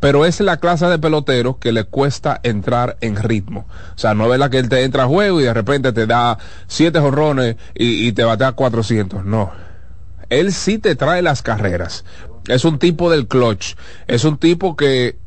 pero 0.00 0.24
es 0.24 0.40
la 0.40 0.58
clase 0.58 0.86
de 0.86 0.98
pelotero 0.98 1.58
que 1.58 1.72
le 1.72 1.84
cuesta 1.84 2.38
entrar 2.42 2.96
en 3.00 3.16
ritmo. 3.16 3.66
O 3.94 3.98
sea, 3.98 4.14
no 4.14 4.32
es 4.32 4.38
la 4.38 4.50
que 4.50 4.58
él 4.58 4.68
te 4.68 4.84
entra 4.84 5.04
a 5.04 5.08
juego 5.08 5.40
y 5.40 5.44
de 5.44 5.54
repente 5.54 5.92
te 5.92 6.06
da 6.06 6.38
siete 6.66 7.00
jorrones 7.00 7.56
y, 7.74 8.06
y 8.06 8.12
te 8.12 8.24
batea 8.24 8.52
400. 8.52 9.24
No. 9.24 9.50
Él 10.30 10.52
sí 10.52 10.78
te 10.78 10.94
trae 10.94 11.22
las 11.22 11.42
carreras. 11.42 12.04
Es 12.46 12.64
un 12.64 12.78
tipo 12.78 13.10
del 13.10 13.26
clutch. 13.26 13.74
Es 14.06 14.24
un 14.24 14.38
tipo 14.38 14.76
que 14.76 15.18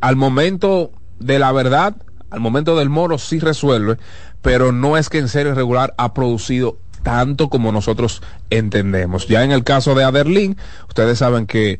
al 0.00 0.16
momento 0.16 0.92
de 1.18 1.38
la 1.38 1.52
verdad, 1.52 1.96
al 2.34 2.40
momento 2.40 2.76
del 2.76 2.90
moro 2.90 3.16
sí 3.16 3.38
resuelve, 3.38 3.96
pero 4.42 4.72
no 4.72 4.96
es 4.96 5.08
que 5.08 5.18
en 5.18 5.28
serie 5.28 5.54
regular 5.54 5.94
ha 5.98 6.14
producido 6.14 6.78
tanto 7.04 7.48
como 7.48 7.70
nosotros 7.70 8.22
entendemos. 8.50 9.28
Ya 9.28 9.44
en 9.44 9.52
el 9.52 9.62
caso 9.62 9.94
de 9.94 10.02
Aderlin, 10.02 10.56
ustedes 10.88 11.18
saben 11.18 11.46
que 11.46 11.78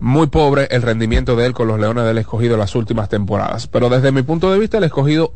muy 0.00 0.28
pobre 0.28 0.66
el 0.70 0.80
rendimiento 0.80 1.36
de 1.36 1.44
él 1.44 1.52
con 1.52 1.68
los 1.68 1.78
Leones 1.78 2.06
del 2.06 2.16
Escogido 2.16 2.54
en 2.54 2.60
las 2.60 2.74
últimas 2.74 3.10
temporadas. 3.10 3.66
Pero 3.66 3.90
desde 3.90 4.12
mi 4.12 4.22
punto 4.22 4.50
de 4.50 4.58
vista, 4.58 4.78
el 4.78 4.84
Escogido 4.84 5.34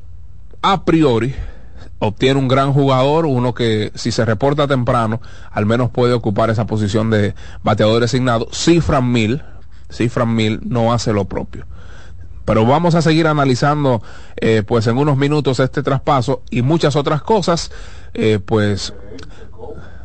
a 0.62 0.86
priori 0.86 1.34
obtiene 1.98 2.40
un 2.40 2.48
gran 2.48 2.72
jugador, 2.72 3.26
uno 3.26 3.52
que 3.52 3.92
si 3.94 4.10
se 4.10 4.24
reporta 4.24 4.66
temprano, 4.66 5.20
al 5.50 5.66
menos 5.66 5.90
puede 5.90 6.14
ocupar 6.14 6.48
esa 6.48 6.66
posición 6.66 7.10
de 7.10 7.34
bateador 7.62 8.00
designado. 8.00 8.48
Cifran 8.54 9.12
Mil, 9.12 9.42
Cifran 9.90 10.34
Mil 10.34 10.60
no 10.64 10.94
hace 10.94 11.12
lo 11.12 11.26
propio. 11.26 11.66
Pero 12.48 12.64
vamos 12.64 12.94
a 12.94 13.02
seguir 13.02 13.26
analizando, 13.26 14.00
eh, 14.36 14.62
pues 14.66 14.86
en 14.86 14.96
unos 14.96 15.18
minutos 15.18 15.60
este 15.60 15.82
traspaso 15.82 16.40
y 16.50 16.62
muchas 16.62 16.96
otras 16.96 17.20
cosas, 17.20 17.70
eh, 18.14 18.38
pues 18.42 18.94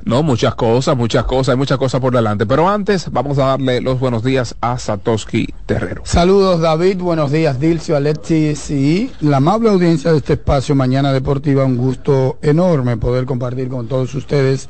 no, 0.03 0.23
muchas 0.23 0.53
cosas, 0.53 0.97
muchas 0.97 1.23
cosas, 1.23 1.53
hay 1.53 1.57
muchas 1.57 1.77
cosas 1.77 2.01
por 2.01 2.13
delante. 2.13 2.45
Pero 2.45 2.67
antes 2.67 3.09
vamos 3.09 3.37
a 3.37 3.45
darle 3.45 3.79
los 3.79 3.97
buenos 3.97 4.25
días 4.25 4.57
a 4.59 4.77
Satoshi 4.77 5.53
Terrero. 5.65 6.01
Saludos 6.03 6.59
David, 6.59 6.97
buenos 6.97 7.31
días 7.31 7.61
Dilcio, 7.61 7.95
Alexis 7.95 8.69
y 8.71 9.09
la 9.21 9.37
amable 9.37 9.69
audiencia 9.69 10.11
de 10.11 10.17
este 10.17 10.33
espacio 10.33 10.75
Mañana 10.75 11.13
Deportiva. 11.13 11.63
Un 11.63 11.77
gusto 11.77 12.39
enorme 12.41 12.97
poder 12.97 13.23
compartir 13.23 13.69
con 13.69 13.87
todos 13.87 14.13
ustedes 14.15 14.67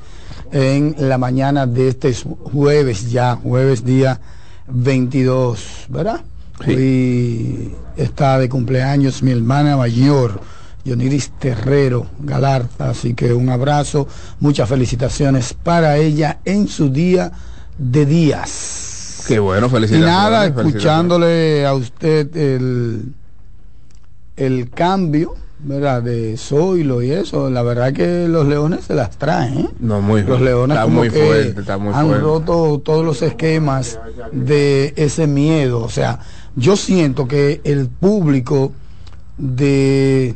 en 0.52 0.94
la 1.00 1.18
mañana 1.18 1.66
de 1.66 1.88
este 1.88 2.14
jueves 2.14 3.12
ya, 3.12 3.36
jueves 3.36 3.84
día 3.84 4.22
22, 4.68 5.88
¿verdad? 5.90 6.22
Sí. 6.66 6.72
Hoy 6.72 7.76
está 7.98 8.38
de 8.40 8.50
cumpleaños 8.50 9.24
mi 9.24 9.32
hermana 9.32 9.78
mayor 9.78 10.40
Yoniris 10.86 11.32
Terrero 11.40 12.08
Galarza. 12.20 12.90
Así 12.90 13.14
que 13.14 13.34
un 13.34 13.50
abrazo, 13.50 14.08
muchas 14.40 14.68
felicitaciones 14.70 15.54
para 15.54 15.98
ella 15.98 16.40
en 16.46 16.68
su 16.68 16.90
día 16.90 17.32
de 17.78 18.06
días. 18.06 19.24
Qué 19.28 19.40
bueno, 19.40 19.70
felicidades. 19.70 20.04
Y 20.04 20.08
nada, 20.08 20.46
escuchándole 20.46 21.66
a 21.66 21.74
usted 21.74 22.36
el, 22.36 23.14
el 24.36 24.70
cambio. 24.70 25.36
¿verdad? 25.66 26.04
De 26.04 26.36
Zoilo 26.36 27.02
y 27.02 27.12
eso, 27.12 27.50
la 27.50 27.64
verdad 27.64 27.94
que 27.94 28.28
los 28.28 28.46
leones 28.46 28.84
se 28.84 28.94
las 28.96 29.12
traen. 29.18 29.60
¿eh? 29.60 29.70
No, 29.80 30.02
muy 30.02 30.22
Los 30.22 30.42
leones 30.42 30.76
está 30.76 30.84
como 30.84 30.98
muy 30.98 31.10
que 31.10 31.26
fuerte, 31.26 31.62
está 31.62 31.78
muy 31.78 31.94
han 31.94 32.06
fuerte. 32.08 32.22
roto 32.22 32.82
todos 32.84 33.06
los 33.06 33.22
esquemas 33.22 33.98
de 34.34 34.94
ese 34.98 35.26
miedo. 35.26 35.80
O 35.80 35.88
sea, 35.88 36.20
yo 36.56 36.76
siento 36.76 37.28
que 37.28 37.62
el 37.64 37.88
público 37.88 38.72
de 39.38 40.36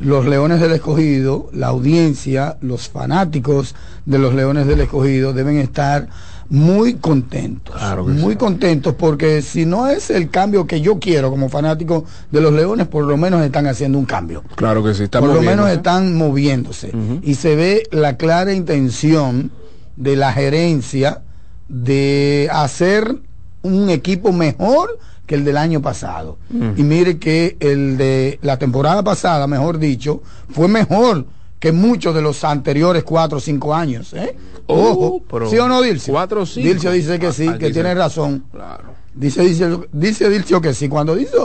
los 0.00 0.26
Leones 0.26 0.60
del 0.60 0.72
Escogido, 0.72 1.48
la 1.52 1.68
audiencia, 1.68 2.58
los 2.60 2.88
fanáticos 2.88 3.74
de 4.04 4.18
los 4.18 4.34
Leones 4.34 4.66
del 4.66 4.80
Escogido 4.80 5.32
deben 5.32 5.58
estar 5.58 6.08
muy 6.50 6.94
contentos, 6.94 7.74
Claro 7.74 8.04
muy 8.04 8.32
sí. 8.34 8.38
contentos 8.38 8.94
porque 8.98 9.40
si 9.40 9.64
no 9.64 9.86
es 9.88 10.10
el 10.10 10.28
cambio 10.28 10.66
que 10.66 10.80
yo 10.80 10.98
quiero 10.98 11.30
como 11.30 11.48
fanático 11.48 12.04
de 12.30 12.40
los 12.42 12.52
Leones, 12.52 12.86
por 12.86 13.04
lo 13.04 13.16
menos 13.16 13.42
están 13.42 13.66
haciendo 13.66 13.98
un 13.98 14.04
cambio. 14.04 14.42
Claro 14.56 14.84
que 14.84 14.92
sí, 14.92 15.04
está 15.04 15.20
por 15.20 15.32
lo 15.32 15.40
menos 15.40 15.70
están 15.70 16.16
moviéndose 16.16 16.92
y 17.22 17.34
se 17.36 17.56
ve 17.56 17.84
la 17.92 18.16
clara 18.16 18.52
intención 18.52 19.52
de 19.96 20.16
la 20.16 20.32
gerencia 20.32 21.22
de 21.68 22.48
hacer 22.52 23.16
un 23.64 23.90
equipo 23.90 24.32
mejor 24.32 24.98
que 25.26 25.34
el 25.34 25.44
del 25.44 25.56
año 25.56 25.82
pasado. 25.82 26.38
Y 26.76 26.82
mire 26.82 27.18
que 27.18 27.56
el 27.60 27.96
de 27.96 28.38
la 28.42 28.58
temporada 28.58 29.02
pasada, 29.02 29.46
mejor 29.46 29.78
dicho, 29.78 30.22
fue 30.50 30.68
mejor 30.68 31.26
que 31.58 31.72
muchos 31.72 32.14
de 32.14 32.20
los 32.22 32.44
anteriores 32.44 33.04
cuatro 33.04 33.38
o 33.38 33.40
cinco 33.40 33.74
años. 33.74 34.12
¿eh? 34.12 34.36
Oh, 34.66 34.90
Ojo, 34.90 35.22
pero 35.30 35.48
¿sí 35.50 35.58
o 35.58 35.66
no, 35.66 35.80
Dilcio? 35.82 36.12
cuatro 36.12 36.42
o 36.42 36.46
cinco. 36.46 36.68
Dilcio 36.68 36.90
dice 36.92 37.18
que 37.18 37.32
sí, 37.32 37.48
Ah, 37.48 37.52
que 37.58 37.66
dice- 37.68 37.72
tiene 37.80 37.94
razón. 37.94 38.44
Claro. 38.52 38.94
Dice, 39.14 39.42
dice, 39.42 39.78
dice 39.92 40.28
Dilcio 40.28 40.60
que 40.60 40.74
sí. 40.74 40.88
Cuando 40.88 41.14
dice, 41.14 41.36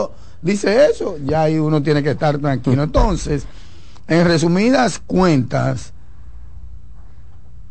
dice 0.41 0.88
eso, 0.91 1.17
ya 1.25 1.43
ahí 1.43 1.58
uno 1.58 1.82
tiene 1.82 2.03
que 2.03 2.12
estar 2.12 2.38
tranquilo. 2.38 2.84
Entonces, 2.84 3.45
en 4.10 4.25
resumidas 4.25 4.99
cuentas, 4.99 5.93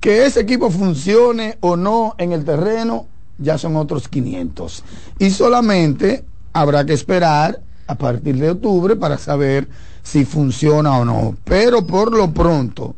que 0.00 0.24
ese 0.26 0.40
equipo 0.40 0.70
funcione 0.70 1.58
o 1.61 1.76
no 1.76 2.14
en 2.18 2.32
el 2.32 2.44
terreno, 2.44 3.06
ya 3.38 3.59
son 3.59 3.77
otros 3.77 4.09
500. 4.09 4.85
Y 5.18 5.31
solamente 5.31 6.24
habrá 6.53 6.85
que 6.85 6.92
esperar 6.92 7.61
a 7.87 7.94
partir 7.94 8.37
de 8.37 8.51
octubre 8.51 8.96
para 8.96 9.18
saber 9.18 9.68
si 10.03 10.24
funciona 10.24 10.98
o 10.98 11.05
no. 11.05 11.37
Pero 11.44 11.87
por 11.87 12.16
lo 12.16 12.33
pronto, 12.33 12.94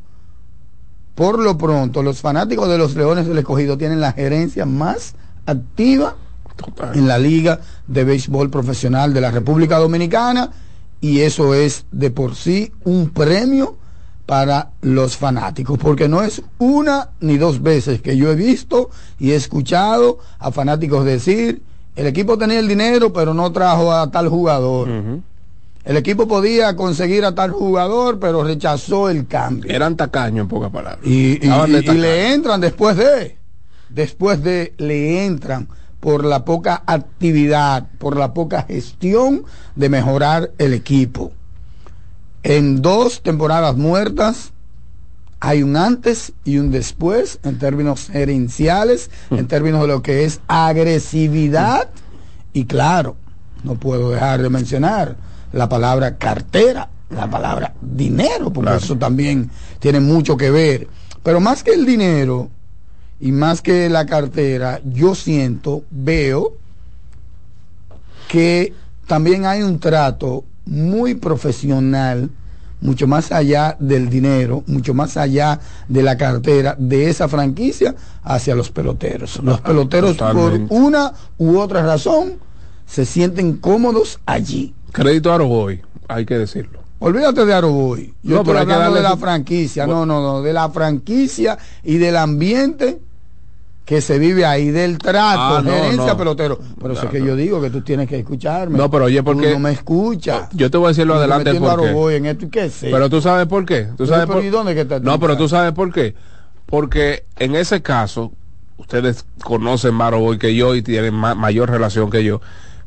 por 1.14 1.38
lo 1.38 1.56
pronto, 1.56 2.02
los 2.02 2.20
fanáticos 2.20 2.68
de 2.68 2.78
los 2.78 2.94
Leones 2.94 3.26
del 3.26 3.38
Escogido 3.38 3.76
tienen 3.76 4.00
la 4.00 4.12
gerencia 4.12 4.66
más 4.66 5.14
activa 5.46 6.16
en 6.94 7.08
la 7.08 7.18
Liga 7.18 7.60
de 7.86 8.04
Béisbol 8.04 8.50
Profesional 8.50 9.14
de 9.14 9.20
la 9.20 9.30
República 9.30 9.78
Dominicana 9.78 10.50
y 11.00 11.20
eso 11.20 11.54
es 11.54 11.86
de 11.90 12.10
por 12.10 12.34
sí 12.34 12.72
un 12.84 13.10
premio 13.10 13.76
para 14.30 14.70
los 14.82 15.16
fanáticos, 15.16 15.76
porque 15.76 16.08
no 16.08 16.22
es 16.22 16.40
una 16.58 17.08
ni 17.18 17.36
dos 17.36 17.64
veces 17.64 18.00
que 18.00 18.16
yo 18.16 18.30
he 18.30 18.36
visto 18.36 18.88
y 19.18 19.32
he 19.32 19.34
escuchado 19.34 20.20
a 20.38 20.52
fanáticos 20.52 21.04
decir, 21.04 21.62
el 21.96 22.06
equipo 22.06 22.38
tenía 22.38 22.60
el 22.60 22.68
dinero 22.68 23.12
pero 23.12 23.34
no 23.34 23.50
trajo 23.50 23.92
a 23.92 24.08
tal 24.12 24.28
jugador. 24.28 24.88
El 25.84 25.96
equipo 25.96 26.28
podía 26.28 26.76
conseguir 26.76 27.24
a 27.24 27.34
tal 27.34 27.50
jugador 27.50 28.20
pero 28.20 28.44
rechazó 28.44 29.10
el 29.10 29.26
cambio. 29.26 29.68
Eran 29.68 29.96
tacaños 29.96 30.44
en 30.44 30.48
pocas 30.48 30.70
palabras. 30.70 31.04
Y, 31.04 31.40
le 31.40 32.32
entran 32.32 32.60
después 32.60 32.96
de, 32.96 33.36
después 33.88 34.44
de, 34.44 34.74
le 34.78 35.26
entran 35.26 35.66
por 35.98 36.24
la 36.24 36.44
poca 36.44 36.84
actividad, 36.86 37.88
por 37.98 38.16
la 38.16 38.32
poca 38.32 38.62
gestión 38.62 39.42
de 39.74 39.88
mejorar 39.88 40.52
el 40.58 40.72
equipo. 40.72 41.32
En 42.42 42.80
dos 42.82 43.22
temporadas 43.22 43.76
muertas 43.76 44.52
hay 45.40 45.62
un 45.62 45.76
antes 45.76 46.32
y 46.44 46.58
un 46.58 46.70
después 46.70 47.38
en 47.44 47.58
términos 47.58 48.08
gerenciales, 48.10 49.10
en 49.30 49.46
términos 49.46 49.82
de 49.82 49.88
lo 49.88 50.02
que 50.02 50.24
es 50.24 50.40
agresividad 50.48 51.88
y 52.52 52.64
claro, 52.64 53.16
no 53.62 53.74
puedo 53.74 54.10
dejar 54.10 54.42
de 54.42 54.50
mencionar 54.50 55.16
la 55.52 55.68
palabra 55.68 56.16
cartera, 56.16 56.88
la 57.10 57.28
palabra 57.28 57.74
dinero, 57.80 58.52
porque 58.52 58.70
Claro. 58.70 58.84
eso 58.84 58.96
también 58.96 59.50
tiene 59.78 60.00
mucho 60.00 60.36
que 60.36 60.50
ver. 60.50 60.88
Pero 61.22 61.40
más 61.40 61.62
que 61.62 61.72
el 61.72 61.84
dinero 61.84 62.48
y 63.18 63.32
más 63.32 63.60
que 63.60 63.88
la 63.90 64.06
cartera, 64.06 64.80
yo 64.84 65.14
siento, 65.14 65.84
veo 65.90 66.54
que 68.28 68.72
también 69.06 69.44
hay 69.44 69.62
un 69.62 69.78
trato 69.78 70.44
muy 70.66 71.14
profesional, 71.14 72.30
mucho 72.80 73.06
más 73.06 73.30
allá 73.32 73.76
del 73.78 74.08
dinero, 74.08 74.64
mucho 74.66 74.94
más 74.94 75.16
allá 75.16 75.60
de 75.88 76.02
la 76.02 76.16
cartera 76.16 76.76
de 76.78 77.10
esa 77.10 77.28
franquicia 77.28 77.94
hacia 78.22 78.54
los 78.54 78.70
peloteros. 78.70 79.40
Los 79.42 79.60
peloteros 79.60 80.16
Totalmente. 80.16 80.66
por 80.66 80.78
una 80.78 81.12
u 81.38 81.58
otra 81.58 81.82
razón 81.84 82.34
se 82.86 83.04
sienten 83.04 83.58
cómodos 83.58 84.20
allí. 84.26 84.74
Crédito 84.92 85.30
a 85.30 85.36
Aroboy, 85.36 85.80
hay 86.08 86.24
que 86.24 86.38
decirlo. 86.38 86.80
Olvídate 86.98 87.46
de 87.46 87.54
Aroboy. 87.54 88.14
Yo 88.22 88.34
No, 88.34 88.40
estoy 88.40 88.44
pero 88.46 88.58
hay 88.58 88.66
que 88.66 88.72
hablando 88.72 88.94
darle 88.96 89.08
de 89.08 89.14
la 89.14 89.16
franquicia. 89.16 89.86
No, 89.86 90.04
no, 90.04 90.20
no. 90.20 90.42
De 90.42 90.52
la 90.52 90.68
franquicia 90.68 91.56
y 91.82 91.96
del 91.96 92.16
ambiente 92.16 93.00
que 93.90 94.00
se 94.00 94.20
vive 94.20 94.46
ahí 94.46 94.70
del 94.70 94.98
trato, 94.98 95.56
Ah, 95.56 95.62
no, 95.64 95.72
gerencia 95.72 96.12
no. 96.12 96.16
pelotero. 96.16 96.60
Eso 96.78 96.86
No, 96.86 96.92
es 96.92 97.00
que 97.06 97.18
no. 97.18 97.26
yo 97.26 97.34
digo 97.34 97.60
que 97.60 97.70
tú 97.70 97.80
tienes 97.80 98.08
que 98.08 98.20
escucharme. 98.20 98.78
No, 98.78 98.88
pero 98.88 99.06
oye, 99.06 99.18
Tú 99.18 99.24
porque- 99.24 99.50
no 99.52 99.58
me 99.58 99.72
escuchas. 99.72 100.48
Yo 100.52 100.70
te 100.70 100.78
voy 100.78 100.84
a 100.84 100.88
decirlo 100.90 101.14
adelante 101.16 101.46
metiendo 101.46 101.68
por 101.70 101.80
a 101.80 101.82
qué. 101.82 101.92
Roboy 101.92 102.14
en 102.14 102.26
esto 102.26 102.44
y 102.46 102.50
qué 102.50 102.70
sé. 102.70 102.88
Pero 102.88 103.10
tú 103.10 103.20
sabes 103.20 103.48
por 103.48 103.66
qué. 103.66 103.86
¿Tú 103.86 103.94
Pero, 103.96 104.06
sabes 104.10 104.26
pero, 104.26 104.34
por... 104.38 104.44
¿y 104.44 104.48
dónde 104.50 104.74
que 104.76 104.82
está 104.82 105.00
tu 105.00 105.06
No, 105.06 105.18
pero 105.18 105.36
tú 105.36 105.48
sabes 105.48 105.72
por 105.72 105.92
qué. 105.92 106.14
Porque 106.66 107.24
en 107.40 107.56
ese 107.56 107.82
caso, 107.82 108.30
ustedes 108.76 109.24
conocen 109.42 109.92
más 109.94 110.12
Roboy 110.12 110.38
que 110.38 110.54
yo 110.54 110.76
y 110.76 110.82
tienen 110.82 111.12
ma- 111.12 111.34
mayor 111.34 111.68
relación 111.68 112.10
que 112.10 112.22
yo 112.22 112.40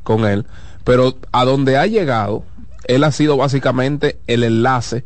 con 0.04 0.24
él. 0.24 0.46
Pero 0.86 1.18
a 1.34 1.44
donde 1.44 1.76
ha 1.76 1.86
llegado, 1.86 2.46
él 2.86 3.04
ha 3.04 3.12
sido 3.12 3.36
básicamente 3.36 4.20
el 4.28 4.44
enlace 4.46 5.04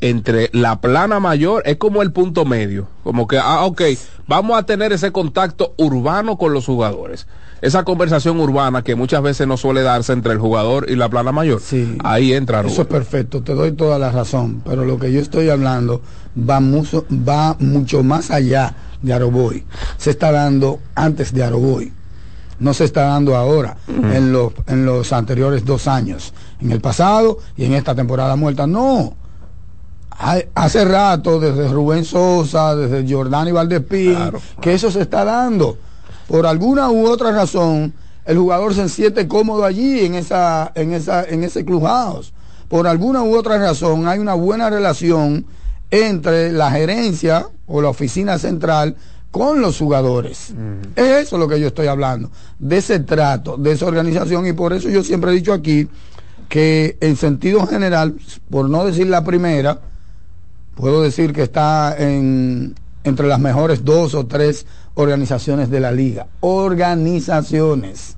entre 0.00 0.50
la 0.52 0.80
plana 0.80 1.20
mayor, 1.20 1.62
es 1.66 1.76
como 1.76 2.02
el 2.02 2.12
punto 2.12 2.44
medio. 2.44 2.86
Como 3.02 3.26
que, 3.26 3.38
ah, 3.38 3.64
ok, 3.64 3.82
vamos 4.26 4.58
a 4.58 4.62
tener 4.64 4.92
ese 4.92 5.10
contacto 5.12 5.74
urbano 5.76 6.36
con 6.38 6.52
los 6.52 6.66
jugadores. 6.66 7.26
Esa 7.60 7.82
conversación 7.82 8.38
urbana 8.38 8.82
que 8.82 8.94
muchas 8.94 9.20
veces 9.22 9.48
no 9.48 9.56
suele 9.56 9.82
darse 9.82 10.12
entre 10.12 10.32
el 10.32 10.38
jugador 10.38 10.88
y 10.88 10.94
la 10.94 11.08
plana 11.08 11.32
mayor. 11.32 11.60
Ahí 12.04 12.32
entra 12.32 12.60
Eso 12.60 12.68
Roboy. 12.68 12.82
es 12.82 12.86
perfecto, 12.86 13.42
te 13.42 13.54
doy 13.54 13.72
toda 13.72 13.98
la 13.98 14.12
razón, 14.12 14.62
pero 14.64 14.84
lo 14.84 14.98
que 14.98 15.10
yo 15.10 15.20
estoy 15.20 15.50
hablando 15.50 16.00
va 16.38 16.60
mucho, 16.60 17.04
va 17.10 17.56
mucho 17.58 18.04
más 18.04 18.30
allá 18.30 18.76
de 19.02 19.12
Aroboy. 19.12 19.64
Se 19.96 20.10
está 20.10 20.30
dando 20.30 20.78
antes 20.94 21.32
de 21.32 21.42
Aroboy. 21.42 21.92
No 22.60 22.74
se 22.74 22.84
está 22.84 23.02
dando 23.02 23.36
ahora, 23.36 23.76
en, 23.86 24.32
los, 24.32 24.52
en 24.66 24.84
los 24.84 25.12
anteriores 25.12 25.64
dos 25.64 25.86
años, 25.86 26.34
en 26.60 26.72
el 26.72 26.80
pasado 26.80 27.38
y 27.56 27.64
en 27.64 27.74
esta 27.74 27.94
temporada 27.94 28.34
muerta. 28.34 28.66
No. 28.66 29.14
Hace 30.54 30.84
rato, 30.84 31.38
desde 31.38 31.68
Rubén 31.68 32.04
Sosa, 32.04 32.74
desde 32.74 33.08
Jordani 33.08 33.52
Valdespín, 33.52 34.32
que 34.60 34.74
eso 34.74 34.90
se 34.90 35.02
está 35.02 35.24
dando. 35.24 35.78
Por 36.26 36.44
alguna 36.46 36.90
u 36.90 37.06
otra 37.06 37.30
razón, 37.30 37.94
el 38.24 38.36
jugador 38.36 38.74
se 38.74 38.88
siente 38.88 39.28
cómodo 39.28 39.64
allí, 39.64 40.04
en, 40.04 40.14
esa, 40.14 40.72
en, 40.74 40.92
esa, 40.92 41.24
en 41.24 41.44
ese 41.44 41.64
clubhouse. 41.64 42.32
Por 42.68 42.86
alguna 42.86 43.22
u 43.22 43.36
otra 43.36 43.58
razón, 43.58 44.08
hay 44.08 44.18
una 44.18 44.34
buena 44.34 44.68
relación 44.68 45.46
entre 45.90 46.52
la 46.52 46.70
gerencia 46.70 47.46
o 47.66 47.80
la 47.80 47.88
oficina 47.88 48.38
central 48.38 48.96
con 49.30 49.60
los 49.60 49.78
jugadores. 49.78 50.52
Es 50.96 51.26
eso 51.26 51.38
lo 51.38 51.48
que 51.48 51.60
yo 51.60 51.68
estoy 51.68 51.86
hablando, 51.86 52.30
de 52.58 52.78
ese 52.78 52.98
trato, 53.00 53.56
de 53.56 53.72
esa 53.72 53.86
organización, 53.86 54.46
y 54.46 54.52
por 54.52 54.72
eso 54.72 54.88
yo 54.88 55.04
siempre 55.04 55.30
he 55.30 55.34
dicho 55.34 55.52
aquí 55.52 55.88
que 56.48 56.96
en 57.00 57.16
sentido 57.16 57.66
general, 57.66 58.16
por 58.50 58.68
no 58.68 58.84
decir 58.84 59.06
la 59.06 59.22
primera, 59.22 59.80
puedo 60.78 61.02
decir 61.02 61.32
que 61.32 61.42
está 61.42 61.96
en, 61.98 62.72
entre 63.02 63.26
las 63.26 63.40
mejores 63.40 63.84
dos 63.84 64.14
o 64.14 64.26
tres 64.26 64.64
organizaciones 64.94 65.70
de 65.70 65.80
la 65.80 65.90
liga. 65.90 66.28
Organizaciones. 66.38 68.16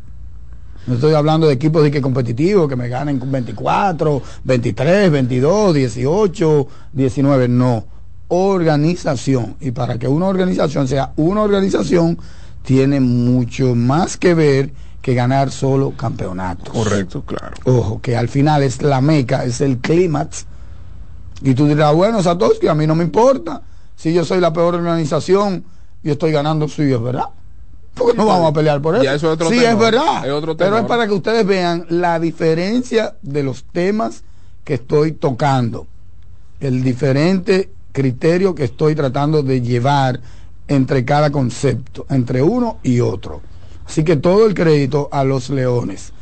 No 0.87 0.95
estoy 0.95 1.15
hablando 1.15 1.47
de 1.47 1.55
equipos 1.55 1.83
de 1.83 1.91
que 1.91 2.03
competitivos 2.03 2.69
que 2.69 2.77
me 2.77 2.89
ganen 2.89 3.19
con 3.19 3.33
24, 3.33 4.23
23, 4.45 5.11
22, 5.11 5.75
18, 5.75 6.69
19. 6.93 7.49
No. 7.49 7.87
Organización. 8.29 9.57
Y 9.61 9.71
para 9.71 9.99
que 9.99 10.07
una 10.07 10.27
organización 10.27 10.87
sea 10.87 11.15
una 11.17 11.41
organización, 11.41 12.19
tiene 12.63 13.01
mucho 13.01 13.75
más 13.75 14.19
que 14.19 14.35
ver 14.35 14.71
que 15.01 15.15
ganar 15.15 15.51
solo 15.51 15.93
campeonatos. 15.97 16.69
Correcto, 16.69 17.23
claro. 17.25 17.57
Ojo, 17.65 18.03
que 18.03 18.19
al 18.19 18.29
final 18.29 18.63
es 18.63 18.83
la 18.83 19.01
meca, 19.01 19.45
es 19.45 19.63
el 19.63 19.79
clímax. 19.79 20.45
Y 21.43 21.55
tú 21.55 21.67
dirás, 21.67 21.95
bueno, 21.95 22.23
Satoshi, 22.23 22.69
a 22.69 22.75
mí 22.75 22.87
no 22.87 22.95
me 22.95 23.05
importa. 23.05 23.63
Si 23.97 24.13
yo 24.13 24.25
soy 24.25 24.41
la 24.41 24.53
peor 24.53 24.75
organización 24.75 25.65
y 26.03 26.11
estoy 26.11 26.33
ganando, 26.33 26.69
sí, 26.69 26.83
es 26.83 27.03
verdad. 27.03 27.27
Porque 27.95 28.17
no 28.17 28.27
vamos 28.27 28.51
a 28.51 28.53
pelear 28.53 28.81
por 28.81 28.95
eso. 28.95 29.05
Ya 29.05 29.15
eso 29.15 29.29
es 29.29 29.35
otro 29.35 29.49
sí, 29.49 29.59
tenor, 29.59 29.73
es 29.73 29.79
verdad. 29.79 30.27
es 30.27 30.33
otro 30.33 30.57
Pero 30.57 30.79
es 30.79 30.85
para 30.85 31.07
que 31.07 31.13
ustedes 31.13 31.47
vean 31.47 31.87
la 31.89 32.19
diferencia 32.19 33.17
de 33.23 33.43
los 33.43 33.65
temas 33.65 34.23
que 34.65 34.75
estoy 34.75 35.13
tocando. 35.13 35.87
El 36.61 36.83
diferente 36.83 37.71
criterio 37.93 38.55
que 38.55 38.65
estoy 38.65 38.95
tratando 38.95 39.43
de 39.43 39.61
llevar 39.61 40.21
entre 40.69 41.05
cada 41.05 41.31
concepto, 41.31 42.07
entre 42.11 42.43
uno 42.43 42.79
y 42.83 43.01
otro. 43.01 43.41
Así 43.87 44.05
que 44.05 44.17
todo 44.17 44.47
el 44.47 44.55
crédito 44.55 45.09
a 45.11 45.25
los 45.25 45.51
leones. 45.51 46.13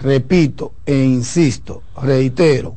Repito 0.00 0.72
e 0.86 0.96
insisto, 0.96 1.82
reitero, 2.00 2.76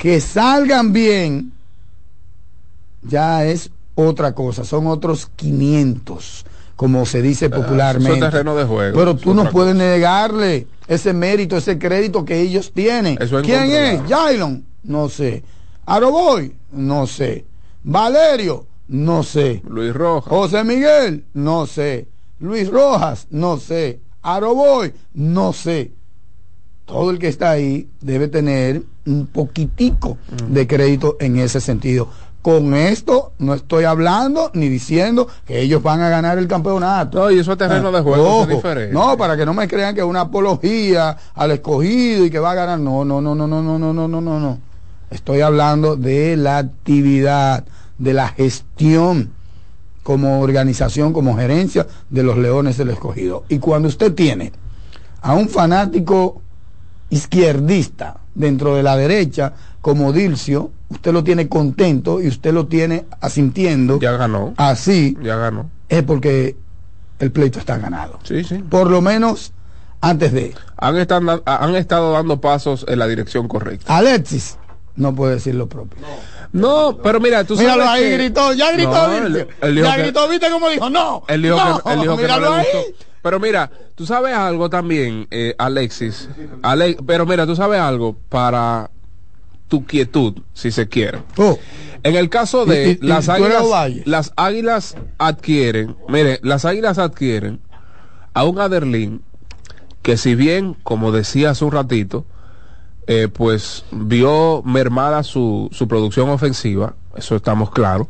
que 0.00 0.18
salgan 0.22 0.94
bien 0.94 1.52
ya 3.02 3.44
es 3.44 3.70
otra 3.94 4.34
cosa, 4.34 4.64
son 4.64 4.86
otros 4.86 5.30
500, 5.36 6.46
como 6.74 7.04
se 7.04 7.20
dice 7.20 7.50
popularmente. 7.50 8.16
eso 8.16 8.24
es 8.24 8.32
terreno 8.32 8.56
de 8.56 8.64
juego, 8.64 8.98
Pero 8.98 9.16
tú 9.16 9.34
no 9.34 9.50
puedes 9.50 9.74
negarle 9.74 10.66
ese 10.88 11.12
mérito, 11.12 11.58
ese 11.58 11.78
crédito 11.78 12.24
que 12.24 12.40
ellos 12.40 12.72
tienen. 12.72 13.18
Eso 13.20 13.42
¿Quién 13.42 13.70
es? 13.70 14.00
Jailon, 14.08 14.64
no 14.84 15.10
sé. 15.10 15.44
Aroboy, 15.84 16.54
no 16.72 17.06
sé. 17.06 17.44
Valerio, 17.84 18.64
no 18.88 19.22
sé. 19.22 19.62
Luis 19.68 19.92
Rojas. 19.92 20.30
José 20.30 20.64
Miguel, 20.64 21.26
no 21.34 21.66
sé. 21.66 22.08
Luis 22.38 22.70
Rojas, 22.70 23.26
no 23.30 23.58
sé. 23.58 24.00
Aroboy, 24.22 24.94
no 25.12 25.52
sé. 25.52 25.92
Todo 26.90 27.12
el 27.12 27.20
que 27.20 27.28
está 27.28 27.50
ahí 27.50 27.88
debe 28.00 28.26
tener 28.26 28.82
un 29.06 29.28
poquitico 29.28 30.18
de 30.48 30.66
crédito 30.66 31.16
en 31.20 31.38
ese 31.38 31.60
sentido. 31.60 32.08
Con 32.42 32.74
esto 32.74 33.32
no 33.38 33.54
estoy 33.54 33.84
hablando 33.84 34.50
ni 34.54 34.68
diciendo 34.68 35.28
que 35.46 35.60
ellos 35.60 35.84
van 35.84 36.00
a 36.00 36.08
ganar 36.08 36.36
el 36.36 36.48
campeonato. 36.48 37.20
No, 37.20 37.30
y 37.30 37.38
eso 37.38 37.52
es 37.52 37.58
terreno 37.58 37.92
de 37.92 38.00
juego, 38.00 38.40
Ojo, 38.40 38.46
diferente. 38.46 38.92
No, 38.92 39.16
para 39.16 39.36
que 39.36 39.46
no 39.46 39.54
me 39.54 39.68
crean 39.68 39.94
que 39.94 40.00
es 40.00 40.06
una 40.06 40.22
apología 40.22 41.16
al 41.32 41.52
escogido 41.52 42.24
y 42.24 42.30
que 42.30 42.40
va 42.40 42.50
a 42.50 42.54
ganar. 42.54 42.80
No, 42.80 43.04
no, 43.04 43.20
no, 43.20 43.36
no, 43.36 43.46
no, 43.46 43.62
no, 43.62 43.78
no, 43.78 43.92
no, 43.92 44.20
no, 44.20 44.40
no. 44.40 44.58
Estoy 45.10 45.42
hablando 45.42 45.94
de 45.94 46.36
la 46.36 46.58
actividad, 46.58 47.64
de 47.98 48.14
la 48.14 48.26
gestión 48.30 49.30
como 50.02 50.40
organización, 50.40 51.12
como 51.12 51.36
gerencia 51.36 51.86
de 52.08 52.24
los 52.24 52.36
Leones 52.36 52.76
del 52.78 52.90
Escogido. 52.90 53.44
Y 53.48 53.60
cuando 53.60 53.86
usted 53.86 54.12
tiene 54.12 54.50
a 55.22 55.34
un 55.34 55.48
fanático 55.48 56.42
izquierdista 57.10 58.16
dentro 58.34 58.74
de 58.74 58.82
la 58.82 58.96
derecha, 58.96 59.52
como 59.80 60.12
Dilcio, 60.12 60.70
usted 60.88 61.12
lo 61.12 61.22
tiene 61.24 61.48
contento 61.48 62.20
y 62.20 62.28
usted 62.28 62.52
lo 62.52 62.66
tiene 62.66 63.06
asintiendo. 63.20 63.98
Ya 64.00 64.12
ganó. 64.12 64.54
Así 64.56 65.16
Ya 65.22 65.36
ganó. 65.36 65.70
es 65.88 66.02
porque 66.02 66.56
el 67.18 67.32
pleito 67.32 67.58
está 67.58 67.78
ganado. 67.78 68.18
Sí, 68.22 68.44
sí. 68.44 68.56
Por 68.58 68.90
lo 68.90 69.00
menos 69.00 69.52
antes 70.00 70.32
de. 70.32 70.54
Han, 70.76 70.96
estado, 70.96 71.42
han 71.44 71.76
estado 71.76 72.12
dando 72.12 72.40
pasos 72.40 72.84
en 72.88 72.98
la 72.98 73.06
dirección 73.06 73.48
correcta. 73.48 73.96
Alexis 73.96 74.56
no 74.96 75.14
puede 75.14 75.34
decir 75.34 75.54
lo 75.54 75.68
propio. 75.68 75.98
No, 76.52 76.98
pero 77.02 77.20
mira, 77.20 77.44
tú 77.44 77.56
Míralo 77.56 77.84
sabes 77.84 78.02
ahí, 78.02 78.10
que- 78.10 78.16
gritó, 78.16 78.52
ya 78.54 78.72
gritó, 78.72 78.90
No, 79.08 79.28
dijo 79.28 79.46
ya 79.86 79.96
que- 79.96 80.02
gritó, 80.02 80.28
¿viste 80.28 80.50
cómo 80.50 80.68
dijo? 80.68 80.90
No. 80.90 81.22
Él 81.28 81.42
dijo, 81.42 81.56
no, 81.56 81.80
que, 81.82 81.92
él 81.92 82.00
dijo 82.00 82.16
que 82.16 82.22
no 82.22 82.28
míralo 82.34 82.52
ahí. 82.54 82.66
Pero 83.22 83.38
mira, 83.40 83.70
tú 83.94 84.06
sabes 84.06 84.34
algo 84.34 84.70
también, 84.70 85.26
eh, 85.30 85.54
Alexis. 85.58 86.28
Ale- 86.62 86.96
pero 87.06 87.26
mira, 87.26 87.46
tú 87.46 87.54
sabes 87.54 87.80
algo 87.80 88.16
para 88.28 88.90
tu 89.68 89.84
quietud, 89.84 90.34
si 90.54 90.70
se 90.70 90.88
quiere. 90.88 91.18
Oh. 91.36 91.58
En 92.02 92.16
el 92.16 92.30
caso 92.30 92.64
de 92.64 92.84
Y- 92.84 92.90
y- 92.92 92.98
y 93.02 93.06
las 93.06 93.28
águilas, 93.28 93.62
las 94.06 94.32
águilas 94.36 94.96
adquieren, 95.18 95.96
mire, 96.08 96.40
las 96.42 96.64
águilas 96.64 96.98
adquieren 96.98 97.60
a 98.32 98.44
un 98.44 98.58
Aderlín 98.58 99.22
que 100.02 100.16
si 100.16 100.34
bien, 100.34 100.74
como 100.82 101.12
decía 101.12 101.50
hace 101.50 101.64
un 101.66 101.72
ratito, 101.72 102.24
eh, 103.06 103.28
pues 103.28 103.84
vio 103.90 104.62
mermada 104.64 105.22
su, 105.24 105.68
su 105.72 105.86
producción 105.88 106.30
ofensiva, 106.30 106.94
eso 107.16 107.36
estamos 107.36 107.70
claros, 107.70 108.06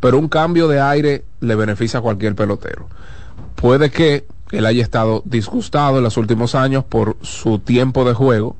pero 0.00 0.16
un 0.18 0.28
cambio 0.28 0.68
de 0.68 0.80
aire 0.80 1.24
le 1.40 1.56
beneficia 1.56 1.98
a 1.98 2.02
cualquier 2.02 2.36
pelotero. 2.36 2.88
Puede 3.60 3.90
que 3.90 4.24
él 4.52 4.64
haya 4.66 4.82
estado 4.82 5.22
disgustado 5.24 5.98
en 5.98 6.04
los 6.04 6.16
últimos 6.16 6.54
años 6.54 6.84
por 6.84 7.16
su 7.22 7.58
tiempo 7.58 8.04
de 8.04 8.14
juego, 8.14 8.56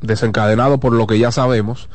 desencadenado 0.00 0.78
por 0.78 0.92
lo 0.92 1.06
que 1.06 1.18
ya 1.18 1.32
sabemos, 1.32 1.88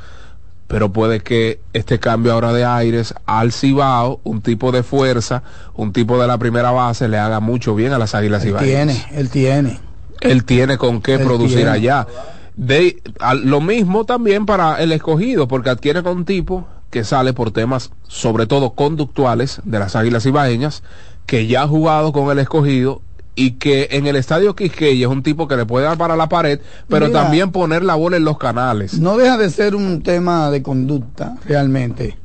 pero 0.68 0.92
puede 0.92 1.22
que 1.22 1.60
este 1.74 2.00
cambio 2.00 2.34
ahora 2.34 2.54
de 2.54 2.66
aires 2.66 3.14
al 3.26 3.52
Cibao, 3.52 4.20
un 4.24 4.42
tipo 4.42 4.72
de 4.72 4.84
fuerza, 4.84 5.44
un 5.76 5.92
tipo 5.94 6.20
de 6.20 6.28
la 6.28 6.38
primera 6.38 6.72
base, 6.72 7.08
le 7.08 7.18
haga 7.18 7.40
mucho 7.40 7.76
bien 7.76 7.94
a 7.94 7.98
las 7.98 8.16
Águilas 8.16 8.44
Él 8.44 8.50
Ibaeñas 8.50 8.68
tiene, 9.08 9.20
él 9.20 9.30
tiene. 9.30 9.80
él 10.22 10.44
tiene 10.46 10.78
con 10.78 11.02
qué 11.02 11.16
Él 11.16 11.24
producir 11.24 11.58
tiene. 11.58 11.72
allá. 11.72 12.08
De, 12.56 13.02
a- 13.20 13.34
lo 13.34 13.62
mismo 13.62 14.06
también 14.06 14.46
para 14.46 14.82
el 14.82 14.92
escogido, 14.92 15.48
porque 15.48 15.70
adquiere 15.70 16.04
con 16.04 16.18
un 16.18 16.26
tipo 16.26 16.68
que 16.90 17.04
sale 17.04 17.34
por 17.34 17.52
temas, 17.52 17.92
sobre 18.08 18.48
todo 18.48 18.72
conductuales, 18.72 19.62
de 19.64 19.80
las 19.80 19.96
Águilas 19.96 20.26
Ibaeñas, 20.26 20.84
que 21.26 21.48
ya 21.48 21.64
ha 21.64 21.68
jugado 21.68 22.12
con 22.12 22.30
el 22.32 22.40
escogido 22.40 23.02
y 23.36 23.52
que 23.52 23.88
en 23.92 24.06
el 24.08 24.18
estadio 24.18 24.56
Quisqueya 24.56 25.08
es 25.08 25.12
un 25.12 25.24
tipo 25.24 25.48
que 25.48 25.56
le 25.56 25.66
puede 25.66 25.86
dar 25.86 25.98
para 25.98 26.16
la 26.18 26.28
pared, 26.28 26.60
pero 26.90 27.08
Mira. 27.08 27.22
también 27.24 27.52
poner 27.52 27.84
la 27.84 27.96
bola 27.96 28.18
en 28.18 28.26
los 28.26 28.38
canales. 28.38 29.00
No 29.00 29.18
deja 29.18 29.38
de 29.38 29.50
ser 29.50 29.74
un 29.76 30.02
tema 30.04 30.52
de 30.52 30.62
conducta, 30.62 31.36
realmente. 31.46 32.18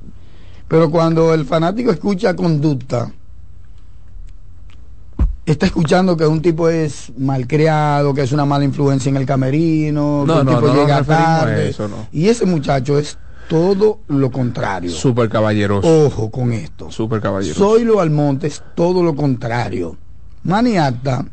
Pero 0.68 0.90
cuando 0.90 1.32
el 1.32 1.44
fanático 1.44 1.92
escucha 1.92 2.34
conducta, 2.34 3.12
está 5.46 5.66
escuchando 5.66 6.16
que 6.16 6.26
un 6.26 6.42
tipo 6.42 6.68
es 6.68 7.12
malcriado, 7.16 8.12
que 8.14 8.22
es 8.22 8.32
una 8.32 8.44
mala 8.44 8.64
influencia 8.64 9.08
en 9.10 9.16
el 9.16 9.26
camerino, 9.26 10.24
No, 10.26 10.34
que 10.34 10.40
un 10.40 10.46
no, 10.46 10.54
tipo 10.58 10.66
no 10.66 10.74
llega 10.74 11.02
tarde. 11.04 11.68
eso, 11.68 11.86
no. 11.86 12.08
Y 12.12 12.28
ese 12.28 12.46
muchacho 12.46 12.98
es 12.98 13.16
todo 13.48 14.00
lo 14.08 14.30
contrario. 14.30 14.90
Súper 14.90 15.28
caballeroso. 15.28 16.06
Ojo 16.06 16.30
con 16.30 16.52
esto. 16.52 16.90
Súper 16.90 17.20
caballeroso. 17.20 17.60
Zoilo 17.60 18.00
Almonte 18.00 18.46
es 18.46 18.62
todo 18.74 19.02
lo 19.02 19.14
contrario. 19.14 19.96
Maniata 20.44 21.26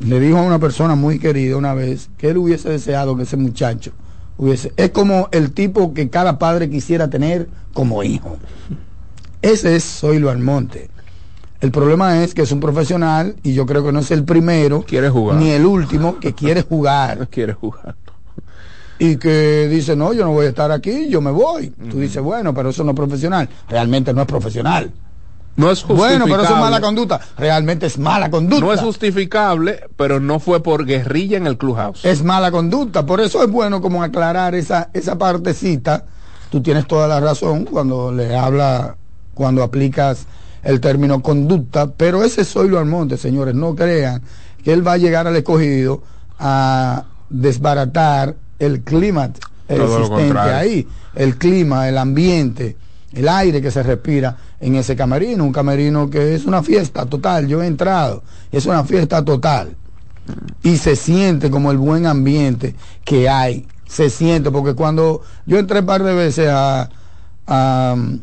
le 0.00 0.20
dijo 0.20 0.38
a 0.38 0.42
una 0.42 0.58
persona 0.58 0.94
muy 0.94 1.18
querida 1.18 1.56
una 1.56 1.74
vez 1.74 2.10
que 2.16 2.30
él 2.30 2.38
hubiese 2.38 2.70
deseado 2.70 3.16
que 3.16 3.24
ese 3.24 3.36
muchacho 3.36 3.92
hubiese. 4.38 4.72
Es 4.76 4.90
como 4.90 5.28
el 5.32 5.52
tipo 5.52 5.92
que 5.94 6.08
cada 6.08 6.38
padre 6.38 6.70
quisiera 6.70 7.08
tener 7.10 7.48
como 7.72 8.02
hijo. 8.02 8.38
Ese 9.42 9.76
es 9.76 9.84
Zoilo 9.84 10.30
Almonte. 10.30 10.90
El 11.60 11.70
problema 11.70 12.22
es 12.24 12.32
que 12.32 12.40
es 12.42 12.52
un 12.52 12.60
profesional 12.60 13.36
y 13.42 13.52
yo 13.52 13.66
creo 13.66 13.84
que 13.84 13.92
no 13.92 13.98
es 13.98 14.10
el 14.10 14.24
primero 14.24 14.82
Quiere 14.82 15.10
jugar. 15.10 15.36
ni 15.36 15.50
el 15.50 15.66
último 15.66 16.18
que 16.18 16.32
quiere 16.32 16.62
jugar 16.62 17.28
Quiere 17.30 17.52
jugar. 17.52 17.96
Y 19.00 19.16
que 19.16 19.66
dice, 19.66 19.96
no, 19.96 20.12
yo 20.12 20.24
no 20.24 20.32
voy 20.32 20.44
a 20.44 20.50
estar 20.50 20.70
aquí, 20.70 21.08
yo 21.08 21.22
me 21.22 21.30
voy. 21.30 21.70
Tú 21.90 21.98
dices, 21.98 22.22
bueno, 22.22 22.52
pero 22.52 22.68
eso 22.68 22.84
no 22.84 22.90
es 22.90 22.96
profesional. 22.96 23.48
Realmente 23.66 24.12
no 24.12 24.20
es 24.20 24.26
profesional. 24.26 24.92
No 25.56 25.70
es 25.70 25.86
Bueno, 25.86 26.26
pero 26.26 26.42
eso 26.42 26.52
es 26.54 26.58
justificable. 26.58 26.60
mala 26.60 26.80
conducta. 26.82 27.20
Realmente 27.38 27.86
es 27.86 27.98
mala 27.98 28.30
conducta. 28.30 28.64
No 28.64 28.72
es 28.74 28.80
justificable, 28.80 29.84
pero 29.96 30.20
no 30.20 30.38
fue 30.38 30.62
por 30.62 30.84
guerrilla 30.84 31.38
en 31.38 31.46
el 31.46 31.56
clubhouse. 31.56 32.04
es 32.04 32.22
mala 32.22 32.50
conducta. 32.50 33.06
Por 33.06 33.22
eso 33.22 33.42
es 33.42 33.50
bueno 33.50 33.80
como 33.80 34.02
aclarar 34.02 34.54
esa, 34.54 34.90
esa 34.92 35.16
partecita. 35.16 36.04
Tú 36.50 36.60
tienes 36.60 36.86
toda 36.86 37.08
la 37.08 37.20
razón 37.20 37.64
cuando 37.64 38.12
le 38.12 38.36
habla, 38.36 38.96
cuando 39.32 39.62
aplicas 39.62 40.26
el 40.62 40.78
término 40.78 41.22
conducta, 41.22 41.90
pero 41.90 42.22
ese 42.22 42.44
soy 42.44 42.68
lo 42.68 42.78
Almonte, 42.78 43.16
señores, 43.16 43.54
no 43.54 43.74
crean 43.74 44.20
que 44.62 44.74
él 44.74 44.86
va 44.86 44.92
a 44.92 44.98
llegar 44.98 45.26
al 45.26 45.36
escogido 45.36 46.02
a 46.38 47.04
desbaratar 47.30 48.36
el 48.60 48.82
clima 48.82 49.30
existente 49.68 50.38
ahí, 50.38 50.86
el 51.16 51.36
clima, 51.36 51.88
el 51.88 51.98
ambiente, 51.98 52.76
el 53.12 53.28
aire 53.28 53.60
que 53.60 53.72
se 53.72 53.82
respira 53.82 54.36
en 54.60 54.76
ese 54.76 54.94
camerino, 54.94 55.44
un 55.44 55.52
camerino 55.52 56.08
que 56.08 56.34
es 56.36 56.44
una 56.44 56.62
fiesta 56.62 57.06
total, 57.06 57.48
yo 57.48 57.60
he 57.62 57.66
entrado, 57.66 58.22
es 58.52 58.66
una 58.66 58.84
fiesta 58.84 59.24
total 59.24 59.74
y 60.62 60.76
se 60.76 60.96
siente 60.96 61.50
como 61.50 61.70
el 61.70 61.78
buen 61.78 62.06
ambiente 62.06 62.74
que 63.04 63.28
hay. 63.28 63.66
Se 63.86 64.08
siente, 64.08 64.50
porque 64.50 64.74
cuando 64.74 65.22
yo 65.46 65.58
entré 65.58 65.80
un 65.80 65.86
par 65.86 66.04
de 66.04 66.14
veces 66.14 66.48
a, 66.48 66.88
a, 67.46 67.94
um, 67.96 68.20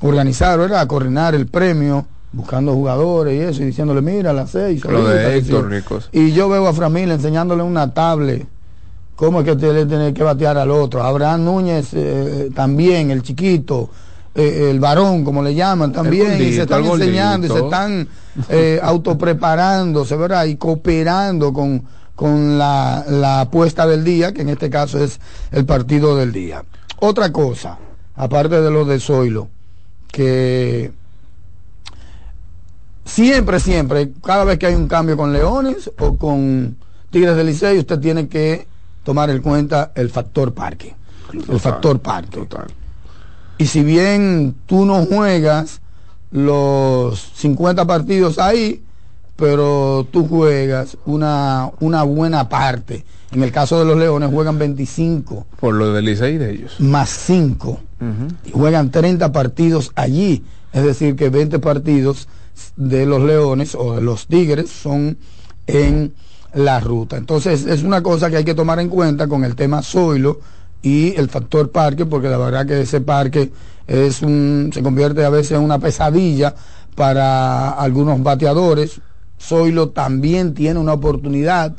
organizar, 0.00 0.56
¿verdad? 0.56 0.82
A 0.82 0.86
coordinar 0.86 1.34
el 1.34 1.48
premio, 1.48 2.06
buscando 2.30 2.72
jugadores 2.74 3.34
y 3.34 3.40
eso, 3.40 3.62
y 3.62 3.66
diciéndole, 3.66 4.02
mira, 4.02 4.30
a 4.30 4.34
las 4.34 4.50
seis. 4.50 4.84
Lo 4.84 5.04
de 5.04 5.38
Héctor. 5.38 5.68
Y 6.12 6.30
yo 6.30 6.48
veo 6.48 6.68
a 6.68 6.72
Framil 6.72 7.10
enseñándole 7.10 7.64
una 7.64 7.92
tablet. 7.92 8.46
¿Cómo 9.18 9.40
es 9.40 9.46
que 9.46 9.50
usted 9.50 9.74
le 9.74 9.86
tiene 9.86 10.14
que 10.14 10.22
batear 10.22 10.58
al 10.58 10.70
otro? 10.70 11.02
Abraham 11.02 11.44
Núñez 11.44 11.88
eh, 11.92 12.50
también, 12.54 13.10
el 13.10 13.24
chiquito, 13.24 13.90
eh, 14.32 14.68
el 14.70 14.78
varón, 14.78 15.24
como 15.24 15.42
le 15.42 15.56
llaman 15.56 15.92
también, 15.92 16.40
y 16.40 16.52
se 16.52 16.62
están 16.62 16.84
enseñando 16.84 17.48
y 17.48 17.50
se 17.50 17.58
están 17.58 18.08
eh, 18.48 18.78
autopreparándose, 18.84 20.14
¿verdad? 20.14 20.44
Y 20.44 20.54
cooperando 20.54 21.52
con, 21.52 21.82
con 22.14 22.58
la, 22.58 23.04
la 23.08 23.40
apuesta 23.40 23.88
del 23.88 24.04
día, 24.04 24.32
que 24.32 24.42
en 24.42 24.50
este 24.50 24.70
caso 24.70 25.02
es 25.02 25.18
el 25.50 25.66
partido 25.66 26.14
del 26.14 26.30
día. 26.30 26.62
Otra 27.00 27.32
cosa, 27.32 27.76
aparte 28.14 28.60
de 28.60 28.70
lo 28.70 28.84
de 28.84 29.00
Zoilo, 29.00 29.48
que 30.12 30.92
siempre, 33.04 33.58
siempre, 33.58 34.12
cada 34.24 34.44
vez 34.44 34.60
que 34.60 34.66
hay 34.66 34.76
un 34.76 34.86
cambio 34.86 35.16
con 35.16 35.32
Leones 35.32 35.90
o 35.98 36.16
con 36.16 36.76
Tigres 37.10 37.34
del 37.34 37.48
Licey, 37.48 37.80
usted 37.80 37.98
tiene 37.98 38.28
que 38.28 38.77
tomar 39.08 39.30
en 39.30 39.40
cuenta 39.40 39.90
el 39.94 40.10
factor 40.10 40.52
parque. 40.52 40.94
el 41.32 41.58
factor 41.58 41.98
parque. 41.98 42.46
Y 43.56 43.64
si 43.64 43.82
bien 43.82 44.54
tú 44.66 44.84
no 44.84 45.06
juegas 45.06 45.80
los 46.30 47.18
50 47.36 47.86
partidos 47.86 48.38
ahí, 48.38 48.82
pero 49.34 50.06
tú 50.10 50.28
juegas 50.28 50.98
una, 51.06 51.70
una 51.80 52.02
buena 52.02 52.50
parte. 52.50 53.06
En 53.32 53.42
el 53.42 53.50
caso 53.50 53.78
de 53.78 53.86
los 53.86 53.96
Leones 53.96 54.30
juegan 54.30 54.58
25 54.58 55.46
Por 55.58 55.74
lo 55.74 55.94
del 55.94 56.04
Licey 56.04 56.36
de 56.36 56.50
ellos. 56.50 56.78
más 56.78 57.08
5 57.08 57.80
y 58.44 58.50
juegan 58.50 58.90
30 58.90 59.32
partidos 59.32 59.90
allí. 59.94 60.44
Es 60.74 60.84
decir, 60.84 61.16
que 61.16 61.30
20 61.30 61.60
partidos 61.60 62.28
de 62.76 63.06
los 63.06 63.22
Leones 63.22 63.74
o 63.74 63.94
de 63.94 64.02
los 64.02 64.26
Tigres 64.26 64.68
son 64.68 65.16
en 65.66 66.12
la 66.54 66.80
ruta. 66.80 67.16
Entonces 67.16 67.66
es 67.66 67.82
una 67.82 68.02
cosa 68.02 68.30
que 68.30 68.36
hay 68.36 68.44
que 68.44 68.54
tomar 68.54 68.80
en 68.80 68.88
cuenta 68.88 69.26
con 69.28 69.44
el 69.44 69.54
tema 69.54 69.82
Zoilo 69.82 70.40
y 70.82 71.14
el 71.16 71.28
factor 71.28 71.70
parque, 71.70 72.06
porque 72.06 72.28
la 72.28 72.38
verdad 72.38 72.66
que 72.66 72.80
ese 72.80 73.00
parque 73.00 73.50
es 73.86 74.22
un, 74.22 74.70
se 74.72 74.82
convierte 74.82 75.24
a 75.24 75.30
veces 75.30 75.52
en 75.52 75.62
una 75.62 75.78
pesadilla 75.78 76.54
para 76.94 77.70
algunos 77.70 78.22
bateadores. 78.22 79.00
Zoilo 79.40 79.90
también 79.90 80.54
tiene 80.54 80.78
una 80.80 80.94
oportunidad 80.94 81.72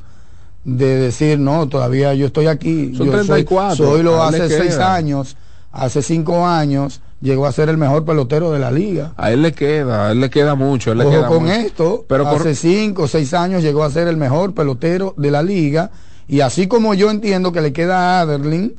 de 0.63 0.95
decir, 0.97 1.39
no, 1.39 1.67
todavía 1.67 2.13
yo 2.13 2.27
estoy 2.27 2.47
aquí. 2.47 2.93
Son 2.95 3.07
yo 3.07 3.11
soy- 3.13 3.25
34, 3.45 3.75
Zoilo 3.75 4.21
hace 4.23 4.47
seis 4.49 4.77
años, 4.77 5.35
hace 5.71 6.01
cinco 6.01 6.45
años, 6.45 7.01
llegó 7.21 7.45
a 7.45 7.51
ser 7.51 7.69
el 7.69 7.77
mejor 7.77 8.05
pelotero 8.05 8.51
de 8.51 8.59
la 8.59 8.71
liga. 8.71 9.13
A 9.17 9.31
él 9.31 9.41
le 9.41 9.53
queda, 9.53 10.07
a 10.07 10.11
él 10.11 10.21
le 10.21 10.29
queda 10.29 10.55
mucho. 10.55 10.91
a 10.91 10.93
él 10.93 10.99
le 10.99 11.09
queda 11.09 11.27
con 11.27 11.43
mucho. 11.43 11.53
esto, 11.53 12.05
Pero 12.07 12.23
por- 12.25 12.41
hace 12.41 12.55
cinco 12.55 13.03
o 13.03 13.07
seis 13.07 13.33
años 13.33 13.61
llegó 13.63 13.83
a 13.83 13.89
ser 13.91 14.07
el 14.07 14.17
mejor 14.17 14.53
pelotero 14.53 15.13
de 15.17 15.31
la 15.31 15.43
liga. 15.43 15.91
Y 16.27 16.41
así 16.41 16.67
como 16.67 16.93
yo 16.93 17.09
entiendo 17.09 17.51
que 17.51 17.61
le 17.61 17.73
queda 17.73 18.19
a 18.19 18.21
Aderlin, 18.21 18.75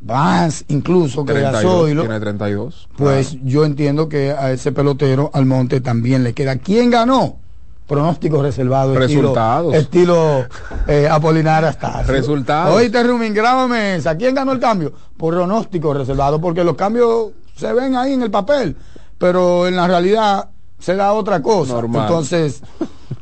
más 0.00 0.64
incluso 0.68 1.24
que 1.24 1.32
a 1.32 1.50
32, 1.50 1.62
Zoilo, 1.62 2.02
tiene 2.02 2.20
32. 2.20 2.88
pues 2.96 3.36
yo 3.44 3.64
entiendo 3.64 4.08
que 4.08 4.32
a 4.32 4.50
ese 4.52 4.72
pelotero 4.72 5.30
Almonte 5.32 5.80
también 5.80 6.24
le 6.24 6.32
queda. 6.34 6.56
¿Quién 6.56 6.90
ganó? 6.90 7.36
Pronóstico 7.86 8.40
reservado. 8.42 8.94
Resultados. 8.94 9.74
Estilo, 9.74 10.38
estilo 10.40 10.86
eh, 10.86 11.08
Apolinar 11.08 11.64
hasta. 11.64 12.02
Resultados. 12.04 12.74
Oíste, 12.74 13.02
Rumin, 13.02 13.34
grábame 13.34 13.96
esa. 13.96 14.16
¿Quién 14.16 14.34
ganó 14.34 14.52
el 14.52 14.60
cambio? 14.60 14.92
Pronóstico 15.18 15.92
reservado, 15.92 16.40
porque 16.40 16.64
los 16.64 16.74
cambios 16.74 17.32
se 17.62 17.72
ven 17.72 17.94
ahí 17.94 18.12
en 18.12 18.22
el 18.22 18.30
papel, 18.30 18.76
pero 19.18 19.68
en 19.68 19.76
la 19.76 19.86
realidad 19.86 20.48
se 20.80 20.96
da 20.96 21.12
otra 21.12 21.40
cosa. 21.40 21.74
Normal. 21.74 22.02
Entonces, 22.02 22.60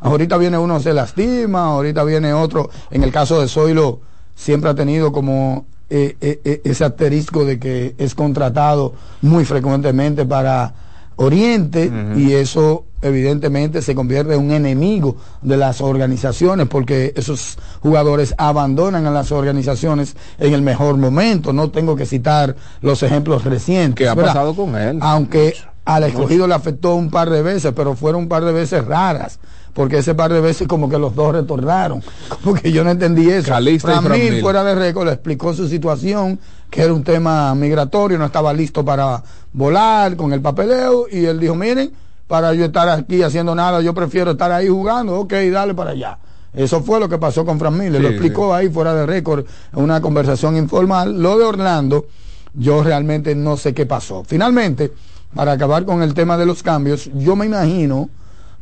ahorita 0.00 0.38
viene 0.38 0.56
uno 0.56 0.80
se 0.80 0.94
lastima, 0.94 1.66
ahorita 1.66 2.02
viene 2.04 2.32
otro. 2.32 2.70
En 2.90 3.02
el 3.04 3.12
caso 3.12 3.38
de 3.40 3.48
Zoilo, 3.48 4.00
siempre 4.34 4.70
ha 4.70 4.74
tenido 4.74 5.12
como 5.12 5.66
eh, 5.90 6.16
eh, 6.22 6.40
eh, 6.42 6.62
ese 6.64 6.84
asterisco 6.84 7.44
de 7.44 7.58
que 7.58 7.94
es 7.98 8.14
contratado 8.14 8.94
muy 9.20 9.44
frecuentemente 9.44 10.24
para 10.24 10.72
Oriente 11.16 11.92
y 12.16 12.32
eso 12.32 12.86
evidentemente 13.02 13.82
se 13.82 13.94
convierte 13.94 14.34
en 14.34 14.40
un 14.40 14.50
enemigo 14.52 15.16
de 15.42 15.56
las 15.56 15.80
organizaciones 15.80 16.68
porque 16.68 17.12
esos 17.16 17.58
jugadores 17.80 18.34
abandonan 18.38 19.06
a 19.06 19.10
las 19.10 19.32
organizaciones 19.32 20.16
en 20.38 20.52
el 20.52 20.62
mejor 20.62 20.96
momento. 20.96 21.52
No 21.52 21.70
tengo 21.70 21.96
que 21.96 22.06
citar 22.06 22.56
los 22.80 23.02
ejemplos 23.02 23.44
recientes. 23.44 23.96
¿Qué 23.96 24.08
ha 24.08 24.14
¿verdad? 24.14 24.34
pasado 24.34 24.54
con 24.54 24.76
él? 24.76 24.98
Aunque 25.00 25.54
al 25.84 26.04
escogido 26.04 26.46
le 26.46 26.54
afectó 26.54 26.94
un 26.94 27.10
par 27.10 27.30
de 27.30 27.42
veces, 27.42 27.72
pero 27.74 27.94
fueron 27.94 28.22
un 28.22 28.28
par 28.28 28.44
de 28.44 28.52
veces 28.52 28.84
raras. 28.84 29.38
Porque 29.72 29.98
ese 29.98 30.16
par 30.16 30.32
de 30.32 30.40
veces 30.40 30.66
como 30.66 30.88
que 30.88 30.98
los 30.98 31.14
dos 31.14 31.32
retornaron. 31.32 32.02
Como 32.42 32.56
que 32.56 32.72
yo 32.72 32.82
no 32.82 32.90
entendí 32.90 33.30
eso. 33.30 33.50
Calista 33.50 34.02
y 34.16 34.40
fuera 34.40 34.64
de 34.64 34.74
récord, 34.74 35.06
le 35.06 35.12
explicó 35.12 35.54
su 35.54 35.68
situación, 35.68 36.40
que 36.70 36.82
era 36.82 36.92
un 36.92 37.04
tema 37.04 37.54
migratorio, 37.54 38.18
no 38.18 38.26
estaba 38.26 38.52
listo 38.52 38.84
para 38.84 39.22
volar 39.52 40.16
con 40.16 40.32
el 40.32 40.40
papeleo. 40.40 41.06
Y 41.08 41.24
él 41.24 41.38
dijo, 41.38 41.54
miren, 41.54 41.92
para 42.30 42.54
yo 42.54 42.66
estar 42.66 42.88
aquí 42.88 43.24
haciendo 43.24 43.56
nada, 43.56 43.80
yo 43.82 43.92
prefiero 43.92 44.30
estar 44.30 44.52
ahí 44.52 44.68
jugando. 44.68 45.18
Ok, 45.18 45.32
dale 45.52 45.74
para 45.74 45.90
allá. 45.90 46.16
Eso 46.54 46.80
fue 46.80 47.00
lo 47.00 47.08
que 47.08 47.18
pasó 47.18 47.44
con 47.44 47.58
Fran 47.58 47.76
Miller. 47.76 48.00
lo 48.00 48.06
Sí, 48.06 48.14
explicó 48.14 48.54
ahí 48.54 48.68
fuera 48.68 48.94
de 48.94 49.04
récord 49.04 49.44
en 49.74 49.82
una 49.82 50.00
conversación 50.00 50.56
informal. 50.56 51.20
Lo 51.20 51.36
de 51.36 51.44
Orlando, 51.44 52.06
yo 52.54 52.84
realmente 52.84 53.34
no 53.34 53.56
sé 53.56 53.74
qué 53.74 53.84
pasó. 53.84 54.22
Finalmente, 54.24 54.92
para 55.34 55.50
acabar 55.50 55.84
con 55.84 56.04
el 56.04 56.14
tema 56.14 56.36
de 56.36 56.46
los 56.46 56.62
cambios, 56.62 57.10
yo 57.16 57.34
me 57.34 57.46
imagino, 57.46 58.08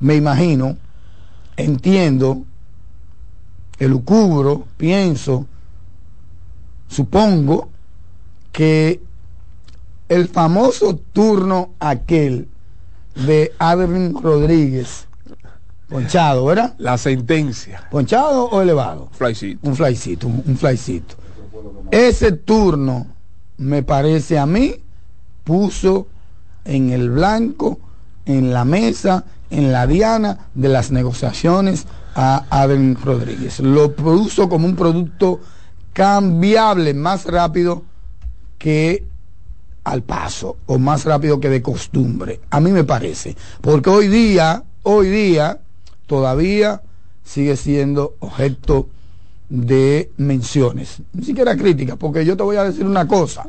me 0.01 0.15
imagino, 0.15 0.79
entiendo, 1.59 2.45
elucubro, 3.79 4.65
pienso, 4.79 5.45
supongo 6.89 7.69
que 8.51 9.03
el 10.09 10.27
famoso 10.29 10.99
turno 11.13 11.73
aquel 11.81 12.49
de 13.27 13.53
Adelín 13.59 14.21
Rodríguez, 14.21 15.07
ponchado, 15.89 16.45
¿verdad? 16.47 16.75
La 16.79 16.99
sentencia. 16.99 17.87
¿Ponchado 17.91 18.45
o 18.45 18.61
elevado? 18.61 19.09
Flycito. 19.13 19.69
Un 19.69 19.77
flycito, 19.77 20.27
un, 20.27 20.43
un 20.47 20.57
flycito. 20.57 21.15
Ese 21.91 22.33
turno, 22.33 23.07
me 23.57 23.83
parece 23.83 24.39
a 24.39 24.47
mí, 24.47 24.75
puso 25.45 26.07
en 26.65 26.91
el 26.91 27.11
blanco, 27.11 27.81
en 28.27 28.53
la 28.53 28.65
mesa, 28.65 29.25
en 29.51 29.73
la 29.73 29.87
diana 29.87 30.49
de 30.55 30.69
las 30.69 30.91
negociaciones 30.91 31.87
a 32.15 32.45
Aden 32.51 32.97
Rodríguez. 33.03 33.61
Lo 33.61 33.95
puso 33.95 34.49
como 34.49 34.67
un 34.67 34.77
producto 34.77 35.41
cambiable 35.93 36.95
más 36.95 37.25
rápido 37.25 37.85
que 38.59 39.08
al 39.89 40.03
paso 40.03 40.57
o 40.67 40.79
más 40.79 41.05
rápido 41.05 41.41
que 41.41 41.49
de 41.49 41.63
costumbre. 41.63 42.41
A 42.51 42.61
mí 42.61 42.71
me 42.71 42.85
parece. 42.85 43.37
Porque 43.61 43.91
hoy 43.91 44.09
día, 44.09 44.63
hoy 44.83 45.09
día, 45.09 45.61
todavía 46.07 46.83
sigue 47.25 47.57
siendo 47.57 48.15
objeto 48.21 48.89
de 49.49 50.11
menciones. 50.17 51.03
Ni 51.13 51.25
siquiera 51.25 51.57
críticas, 51.57 51.97
porque 51.97 52.25
yo 52.25 52.37
te 52.37 52.43
voy 52.43 52.57
a 52.57 52.65
decir 52.65 52.87
una 52.87 53.07
cosa. 53.07 53.47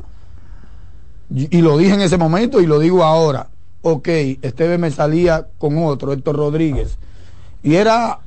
Y, 1.33 1.61
lo 1.61 1.77
dije 1.77 1.93
en 1.93 2.01
ese 2.01 2.17
momento 2.17 2.59
y 2.59 2.65
lo 2.65 2.79
digo 2.79 3.03
ahora. 3.03 3.49
Ok, 3.81 4.07
Esteban 4.41 4.81
me 4.81 4.91
salía 4.91 5.47
con 5.57 5.77
otro, 5.77 6.11
Héctor 6.11 6.35
Rodríguez. 6.35 6.97
Y 7.61 7.75
era 7.75 8.19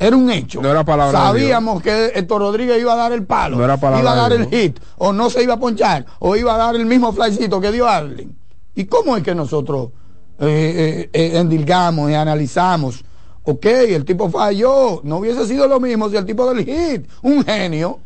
era 0.00 0.16
un 0.16 0.30
hecho. 0.30 0.62
No 0.62 0.70
era 0.70 0.82
palabra 0.82 1.18
Sabíamos 1.18 1.82
que 1.82 2.12
Héctor 2.14 2.40
Rodríguez 2.40 2.80
iba 2.80 2.94
a 2.94 2.96
dar 2.96 3.12
el 3.12 3.24
palo, 3.24 3.58
No 3.58 3.64
era 3.64 3.76
palabra 3.76 4.00
iba 4.00 4.12
a 4.12 4.16
dar 4.16 4.32
el 4.32 4.48
hit, 4.48 4.80
o 4.96 5.12
no 5.12 5.28
se 5.28 5.42
iba 5.42 5.54
a 5.54 5.60
ponchar, 5.60 6.06
o 6.20 6.34
iba 6.36 6.54
a 6.54 6.58
dar 6.58 6.74
el 6.74 6.86
mismo 6.86 7.12
flycito 7.12 7.60
que 7.60 7.70
dio 7.70 7.86
Arlen. 7.86 8.34
¿Y 8.74 8.86
cómo 8.86 9.14
es 9.14 9.22
que 9.22 9.34
nosotros 9.34 9.90
eh, 10.38 10.46
eh, 10.46 11.10
eh, 11.12 11.38
endilgamos 11.38 12.10
y 12.10 12.14
analizamos? 12.14 13.04
Ok, 13.44 13.66
el 13.66 14.06
tipo 14.06 14.30
falló, 14.30 15.02
no 15.04 15.18
hubiese 15.18 15.46
sido 15.46 15.68
lo 15.68 15.78
mismo 15.78 16.08
si 16.08 16.16
el 16.16 16.24
tipo 16.24 16.50
del 16.50 16.64
hit, 16.64 17.06
un 17.20 17.44
genio, 17.44 17.98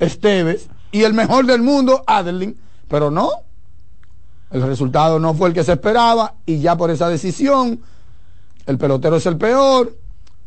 Esteves, 0.00 0.68
y 0.90 1.04
el 1.04 1.14
mejor 1.14 1.46
del 1.46 1.62
mundo, 1.62 2.02
Adeline, 2.04 2.56
pero 2.88 3.12
no. 3.12 3.30
El 4.50 4.62
resultado 4.62 5.20
no 5.20 5.34
fue 5.34 5.50
el 5.50 5.54
que 5.54 5.62
se 5.62 5.72
esperaba 5.72 6.34
y 6.46 6.58
ya 6.58 6.76
por 6.76 6.90
esa 6.90 7.08
decisión, 7.08 7.80
el 8.66 8.76
pelotero 8.76 9.16
es 9.16 9.26
el 9.26 9.36
peor, 9.36 9.99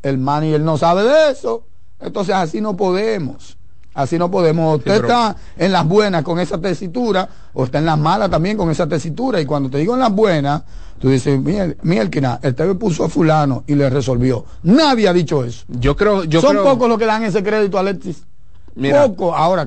el 0.04 0.18
manager 0.20 0.62
no 0.62 0.78
sabe 0.78 1.04
de 1.04 1.32
eso, 1.32 1.64
entonces 2.00 2.36
así 2.36 2.62
no 2.62 2.76
podemos. 2.78 3.58
Así 3.96 4.18
no 4.18 4.30
podemos. 4.32 4.78
Usted 4.80 4.92
pero- 5.02 5.08
está 5.08 5.36
en 5.58 5.72
las 5.72 5.88
buenas 5.88 6.24
con 6.24 6.40
esa 6.40 6.60
tesitura, 6.60 7.30
o 7.54 7.64
está 7.66 7.78
en 7.78 7.86
las 7.86 7.98
malas 7.98 8.30
también 8.30 8.58
con 8.58 8.72
esa 8.72 8.88
tesitura. 8.88 9.40
Y 9.40 9.46
cuando 9.46 9.70
te 9.70 9.78
digo 9.78 9.94
en 9.94 10.00
las 10.00 10.12
buenas, 10.12 10.64
tú 11.00 11.10
dices, 11.10 11.40
miel, 11.40 11.78
mielquina, 11.84 12.40
el 12.42 12.56
TV 12.56 12.74
puso 12.74 13.04
a 13.06 13.10
fulano 13.10 13.64
y 13.68 13.76
le 13.76 13.90
resolvió. 13.92 14.46
Nadie 14.64 15.08
ha 15.08 15.14
dicho 15.14 15.44
eso. 15.44 15.64
Yo 15.68 15.96
creo, 15.96 16.24
yo 16.24 16.42
Son 16.42 16.52
creo. 16.52 16.64
pocos 16.64 16.90
los 16.90 16.98
que 16.98 17.06
dan 17.06 17.24
ese 17.24 17.44
crédito 17.44 17.78
a 17.78 17.82
Alexis. 17.82 18.24
Mira. 18.74 19.06
Poco. 19.06 19.36
Ahora, 19.36 19.62